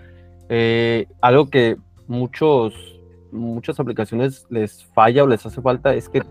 eh, 0.49 1.09
algo 1.21 1.51
que 1.51 1.77
muchos, 2.07 2.75
muchas 3.33 3.81
aplicaciones 3.81 4.47
les 4.51 4.85
falla 4.85 5.25
o 5.25 5.27
les 5.27 5.45
hace 5.45 5.61
falta 5.61 5.95
es 5.95 6.09
que 6.09 6.23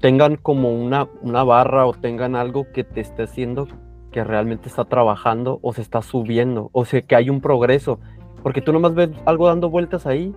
tengan 0.00 0.36
como 0.36 0.72
una, 0.72 1.08
una 1.22 1.44
barra 1.44 1.86
o 1.86 1.92
tengan 1.92 2.36
algo 2.36 2.66
que 2.72 2.84
te 2.84 3.00
esté 3.00 3.24
haciendo 3.24 3.68
que 4.12 4.24
realmente 4.24 4.68
está 4.68 4.84
trabajando 4.84 5.58
o 5.62 5.72
se 5.72 5.82
está 5.82 6.02
subiendo, 6.02 6.70
o 6.72 6.84
sea, 6.84 7.02
que 7.02 7.14
hay 7.14 7.30
un 7.30 7.40
progreso, 7.40 8.00
porque 8.42 8.62
tú 8.62 8.72
nomás 8.72 8.94
ves 8.94 9.10
algo 9.26 9.48
dando 9.48 9.70
vueltas 9.70 10.06
ahí 10.06 10.34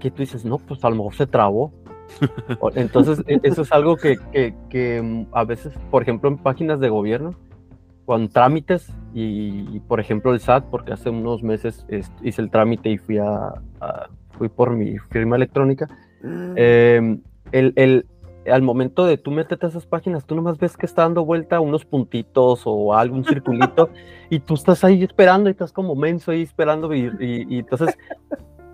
que 0.00 0.10
tú 0.10 0.18
dices, 0.22 0.44
no, 0.44 0.58
pues 0.58 0.84
a 0.84 0.90
lo 0.90 0.96
mejor 0.96 1.14
se 1.14 1.26
trabó. 1.26 1.72
Entonces, 2.74 3.22
e, 3.28 3.38
eso 3.44 3.62
es 3.62 3.70
algo 3.70 3.96
que, 3.96 4.16
que, 4.68 5.02
mm, 5.02 5.26
a 5.32 5.44
veces, 5.44 5.72
por 5.90 6.02
ejemplo, 6.02 6.28
en 6.28 6.38
páginas 6.38 6.80
de 6.80 6.88
gobierno, 6.88 7.34
con 8.06 8.28
trámites, 8.28 8.92
y, 9.14 9.78
por 9.80 10.00
ejemplo 10.00 10.32
el 10.32 10.40
SAT, 10.40 10.64
porque 10.70 10.92
hace 10.92 11.10
unos 11.10 11.42
meses 11.42 11.86
hice 12.22 12.42
el 12.42 12.50
trámite 12.50 12.88
y 12.90 12.98
fui, 12.98 13.18
a, 13.18 13.54
fui 14.30 14.48
por 14.48 14.70
mi 14.70 14.98
firma 15.10 15.36
electrónica, 15.36 15.86
mm. 16.22 16.52
em, 16.56 17.20
el, 17.52 17.72
el, 17.76 18.06
al 18.46 18.62
momento 18.62 19.06
de 19.06 19.18
tú 19.18 19.30
meterte 19.30 19.66
a 19.66 19.68
esas 19.68 19.86
páginas, 19.86 20.24
tú 20.24 20.34
nomás 20.34 20.58
ves 20.58 20.76
que 20.76 20.86
está 20.86 21.02
dando 21.02 21.24
vuelta 21.24 21.60
unos 21.60 21.84
puntitos 21.84 22.62
o 22.64 22.94
algún 22.94 23.24
circulito 23.24 23.90
y 24.30 24.40
tú 24.40 24.54
estás 24.54 24.82
ahí 24.84 25.02
esperando 25.02 25.48
y 25.48 25.52
estás 25.52 25.72
como 25.72 25.94
menso 25.94 26.30
ahí 26.30 26.42
esperando 26.42 26.94
y, 26.94 27.10
y 27.20 27.58
entonces 27.58 27.96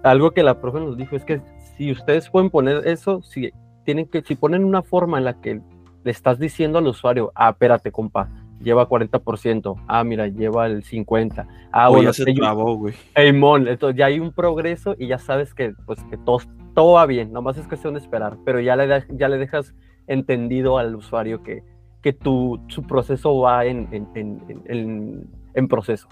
algo 0.02 0.30
que 0.30 0.42
la 0.42 0.60
profe 0.60 0.80
nos 0.80 0.96
dijo 0.96 1.16
es 1.16 1.24
que 1.24 1.40
si 1.76 1.90
ustedes 1.92 2.30
pueden 2.30 2.50
poner 2.50 2.86
eso, 2.86 3.22
si 3.22 3.52
tienen 3.84 4.06
que, 4.06 4.22
si 4.22 4.34
ponen 4.34 4.64
una 4.64 4.82
forma 4.82 5.18
en 5.18 5.24
la 5.24 5.40
que 5.40 5.60
le 6.04 6.10
estás 6.10 6.38
diciendo 6.38 6.78
al 6.78 6.86
usuario, 6.86 7.32
ah, 7.34 7.50
espérate, 7.50 7.90
compa, 7.90 8.28
lleva 8.60 8.88
40%, 8.88 9.76
ah, 9.86 10.04
mira, 10.04 10.28
lleva 10.28 10.66
el 10.66 10.82
50%, 10.82 11.46
ah, 11.72 11.88
bueno, 11.88 12.12
se 12.12 12.24
trabó, 12.32 12.76
güey. 12.76 12.94
entonces 13.14 13.96
ya 13.96 14.06
hay 14.06 14.20
un 14.20 14.32
progreso 14.32 14.94
y 14.98 15.08
ya 15.08 15.18
sabes 15.18 15.54
que, 15.54 15.74
pues, 15.86 16.02
que 16.10 16.16
todo, 16.16 16.40
todo 16.74 16.92
va 16.94 17.06
bien, 17.06 17.32
nomás 17.32 17.58
es 17.58 17.66
cuestión 17.66 17.94
de 17.94 18.00
esperar, 18.00 18.36
pero 18.44 18.60
ya 18.60 18.76
le, 18.76 19.04
ya 19.10 19.28
le 19.28 19.38
dejas 19.38 19.74
entendido 20.06 20.78
al 20.78 20.94
usuario 20.94 21.42
que, 21.42 21.62
que 22.02 22.12
tu, 22.12 22.60
su 22.68 22.82
proceso 22.86 23.38
va 23.38 23.64
en, 23.66 23.88
en, 23.92 24.40
en, 24.66 25.28
en 25.54 25.68
proceso, 25.68 26.08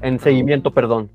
en 0.00 0.18
seguimiento, 0.18 0.72
perdón. 0.72 1.10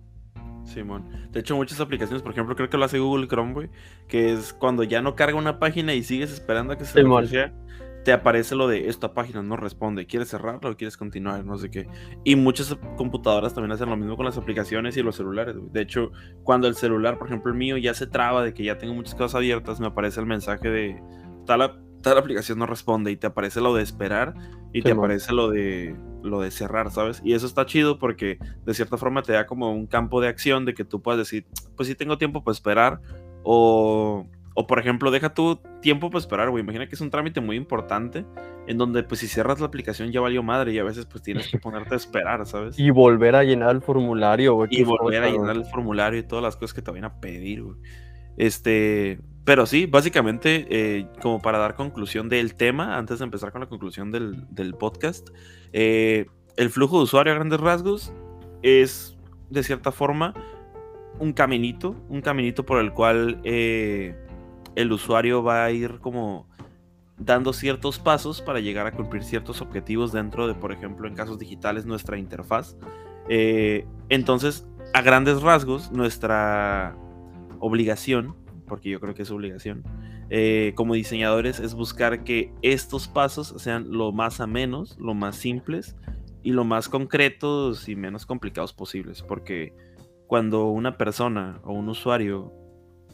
Simón. 0.68 1.06
De 1.32 1.40
hecho, 1.40 1.56
muchas 1.56 1.80
aplicaciones, 1.80 2.22
por 2.22 2.34
ejemplo, 2.34 2.56
creo 2.56 2.70
que 2.70 2.78
lo 2.78 2.86
hace 2.86 3.00
Google 3.00 3.28
Chrome, 3.28 3.54
güey, 3.54 3.70
que 4.08 4.34
es 4.34 4.54
cuando 4.54 4.84
ya 4.84 5.02
no 5.02 5.16
carga 5.16 5.38
una 5.38 5.60
página 5.60 5.94
y 5.94 6.04
sigues 6.04 6.32
esperando 6.32 6.74
a 6.74 6.78
que 6.78 6.86
se 6.86 7.02
refresque, 7.02 7.52
te 8.08 8.14
aparece 8.14 8.56
lo 8.56 8.70
de 8.70 8.88
esta 8.88 9.14
página 9.14 9.44
no 9.44 9.58
responde, 9.58 10.06
¿quieres 10.06 10.30
cerrarla 10.30 10.70
o 10.70 10.78
quieres 10.78 10.96
continuar? 10.96 11.44
No 11.44 11.58
sé 11.58 11.70
qué. 11.70 11.90
Y 12.24 12.38
muchas 12.38 12.78
computadoras 12.96 13.54
también 13.54 13.74
hacen 13.74 13.90
lo 13.90 13.98
mismo 13.98 14.16
con 14.16 14.26
las 14.26 14.38
aplicaciones 14.38 14.96
y 14.96 15.04
los 15.04 15.18
celulares. 15.18 15.58
De 15.74 15.82
hecho, 15.82 16.14
cuando 16.44 16.70
el 16.70 16.76
celular, 16.76 17.18
por 17.18 17.28
ejemplo, 17.28 17.52
el 17.52 17.58
mío 17.58 17.76
ya 17.76 17.94
se 17.94 18.08
traba 18.08 18.46
de 18.46 18.54
que 18.54 18.64
ya 18.64 18.78
tengo 18.78 18.94
muchas 18.94 19.14
cosas 19.14 19.36
abiertas, 19.36 19.82
me 19.82 19.88
aparece 19.88 20.22
el 20.22 20.26
mensaje 20.26 20.70
de 20.70 21.04
tal, 21.46 21.84
tal 22.02 22.18
aplicación 22.18 22.60
no 22.60 22.66
responde 22.66 23.12
y 23.12 23.18
te 23.18 23.28
aparece 23.28 23.60
lo 23.60 23.76
de 23.76 23.84
esperar 23.84 24.36
y 24.72 24.84
te 24.84 24.94
aparece 24.94 25.34
lo 25.34 25.50
de 25.50 25.94
lo 26.24 26.40
de 26.40 26.50
cerrar, 26.50 26.92
¿sabes? 26.92 27.22
Y 27.26 27.34
eso 27.34 27.46
está 27.46 27.66
chido 27.66 28.00
porque 28.00 28.40
de 28.66 28.74
cierta 28.74 28.96
forma 28.96 29.22
te 29.22 29.34
da 29.34 29.46
como 29.46 29.74
un 29.74 29.86
campo 29.86 30.22
de 30.22 30.30
acción 30.30 30.64
de 30.64 30.74
que 30.74 30.86
tú 30.86 31.02
puedas 31.02 31.20
decir, 31.20 31.46
pues 31.76 31.90
si 31.90 31.96
tengo 31.96 32.18
tiempo 32.18 32.42
para 32.42 32.54
esperar 32.54 33.02
o 33.44 34.26
o 34.60 34.66
por 34.66 34.80
ejemplo, 34.80 35.12
deja 35.12 35.36
tu 35.36 35.62
tiempo 35.84 36.10
para 36.10 36.20
esperar, 36.20 36.50
güey. 36.50 36.64
Imagina 36.64 36.88
que 36.88 36.96
es 36.96 37.02
un 37.02 37.12
trámite 37.12 37.42
muy 37.42 37.56
importante 37.56 38.26
en 38.66 38.80
donde 38.80 39.04
pues 39.04 39.20
si 39.20 39.28
cierras 39.28 39.60
la 39.60 39.68
aplicación 39.68 40.12
ya 40.12 40.20
valió 40.20 40.42
madre 40.42 40.74
y 40.74 40.80
a 40.80 40.84
veces 40.84 41.06
pues 41.06 41.22
tienes 41.22 41.48
que 41.48 41.60
ponerte 41.60 41.94
a 41.94 41.98
esperar, 41.98 42.44
¿sabes? 42.48 42.80
Y 42.80 42.90
volver 42.90 43.36
a 43.36 43.44
llenar 43.44 43.76
el 43.76 43.84
formulario, 43.84 44.56
güey. 44.56 44.70
Y 44.72 44.84
volver 44.84 45.22
a 45.22 45.30
llenar 45.30 45.56
el 45.56 45.66
formulario 45.66 46.20
y 46.20 46.24
todas 46.24 46.42
las 46.42 46.56
cosas 46.56 46.74
que 46.74 46.82
te 46.82 46.90
vayan 46.90 47.06
a 47.06 47.20
pedir, 47.22 47.62
güey. 47.62 47.78
Este, 48.36 49.20
pero 49.46 49.68
sí, 49.68 49.86
básicamente, 49.86 50.66
eh, 50.72 51.06
como 51.22 51.40
para 51.40 51.60
dar 51.60 51.76
conclusión 51.76 52.28
del 52.28 52.56
tema, 52.56 52.98
antes 52.98 53.20
de 53.20 53.26
empezar 53.26 53.52
con 53.52 53.62
la 53.62 53.68
conclusión 53.68 54.12
del, 54.12 54.74
podcast, 54.80 55.30
eh, 55.72 56.26
el 56.56 56.72
flujo 56.72 56.98
de 56.98 57.04
usuario 57.04 57.32
a 57.32 57.36
grandes 57.36 57.60
rasgos 57.60 58.12
es, 58.64 59.20
de 59.52 59.62
cierta 59.62 59.92
forma, 59.92 60.34
un 61.20 61.34
caminito, 61.34 61.96
un 62.10 62.22
caminito 62.22 62.66
por 62.66 62.80
el 62.80 62.92
cual 62.92 63.40
eh, 63.44 64.16
el 64.78 64.92
usuario 64.92 65.44
va 65.44 65.66
a 65.66 65.72
ir 65.72 66.00
como 66.00 66.48
dando 67.18 67.52
ciertos 67.52 68.00
pasos 68.00 68.42
para 68.42 68.60
llegar 68.60 68.88
a 68.88 68.92
cumplir 68.92 69.24
ciertos 69.24 69.62
objetivos 69.62 70.12
dentro 70.12 70.48
de, 70.48 70.54
por 70.54 70.72
ejemplo, 70.72 71.08
en 71.08 71.16
casos 71.16 71.40
digitales, 71.40 71.86
nuestra 71.86 72.18
interfaz. 72.18 72.78
entonces, 73.28 74.68
a 74.94 75.02
grandes 75.02 75.42
rasgos, 75.42 75.92
nuestra 75.92 76.96
obligación 77.60 78.36
porque 78.68 78.90
yo 78.90 79.00
creo 79.00 79.16
que 79.16 79.24
es 79.24 79.32
obligación, 79.32 79.84
eh, 80.30 80.74
como 80.76 80.94
diseñadores 80.94 81.60
es 81.60 81.74
buscar 81.74 82.24
que 82.24 82.54
estos 82.62 83.08
pasos 83.08 83.56
sean 83.58 83.92
lo 83.92 84.12
más 84.12 84.40
amenos, 84.42 84.98
lo 85.00 85.14
más 85.14 85.38
simples 85.38 85.96
y 86.44 86.52
lo 86.52 86.66
más 86.66 86.90
concretos 86.90 87.90
y 87.90 87.96
menos 87.96 88.26
complicados 88.26 88.74
posibles, 88.74 89.22
porque 89.22 89.74
cuando 90.28 90.66
una 90.68 90.98
persona 90.98 91.62
o 91.64 91.74
un 91.74 91.90
usuario 91.90 92.52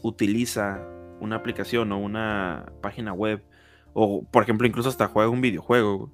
utiliza 0.02 0.86
una 1.20 1.36
aplicación 1.36 1.92
o 1.92 1.98
una 1.98 2.72
página 2.82 3.12
web, 3.12 3.44
o 3.92 4.24
por 4.24 4.42
ejemplo 4.42 4.66
incluso 4.66 4.88
hasta 4.88 5.08
juega 5.08 5.30
un 5.30 5.40
videojuego, 5.40 6.12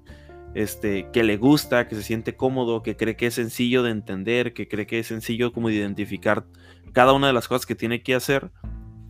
este, 0.53 1.09
que 1.11 1.23
le 1.23 1.37
gusta, 1.37 1.87
que 1.87 1.95
se 1.95 2.03
siente 2.03 2.35
cómodo, 2.35 2.83
que 2.83 2.97
cree 2.97 3.15
que 3.15 3.27
es 3.27 3.35
sencillo 3.35 3.83
de 3.83 3.91
entender, 3.91 4.53
que 4.53 4.67
cree 4.67 4.85
que 4.85 4.99
es 4.99 5.07
sencillo 5.07 5.53
como 5.53 5.69
de 5.69 5.75
identificar 5.75 6.45
cada 6.93 7.13
una 7.13 7.27
de 7.27 7.33
las 7.33 7.47
cosas 7.47 7.65
que 7.65 7.75
tiene 7.75 8.03
que 8.03 8.15
hacer, 8.15 8.51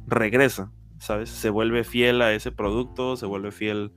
regresa, 0.07 0.71
¿sabes? 0.99 1.29
Se 1.29 1.49
vuelve 1.49 1.83
fiel 1.83 2.21
a 2.21 2.33
ese 2.33 2.51
producto, 2.51 3.15
se 3.15 3.25
vuelve 3.25 3.51
fiel 3.51 3.91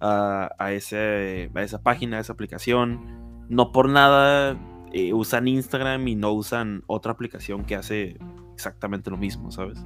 a, 0.00 0.72
ese, 0.72 1.50
a 1.54 1.62
esa 1.62 1.82
página, 1.82 2.18
a 2.18 2.20
esa 2.20 2.32
aplicación. 2.32 3.46
No 3.48 3.72
por 3.72 3.88
nada 3.88 4.58
eh, 4.92 5.12
usan 5.12 5.48
Instagram 5.48 6.06
y 6.08 6.14
no 6.16 6.32
usan 6.32 6.82
otra 6.86 7.12
aplicación 7.12 7.64
que 7.64 7.76
hace 7.76 8.18
exactamente 8.54 9.10
lo 9.10 9.16
mismo, 9.16 9.50
¿sabes? 9.50 9.78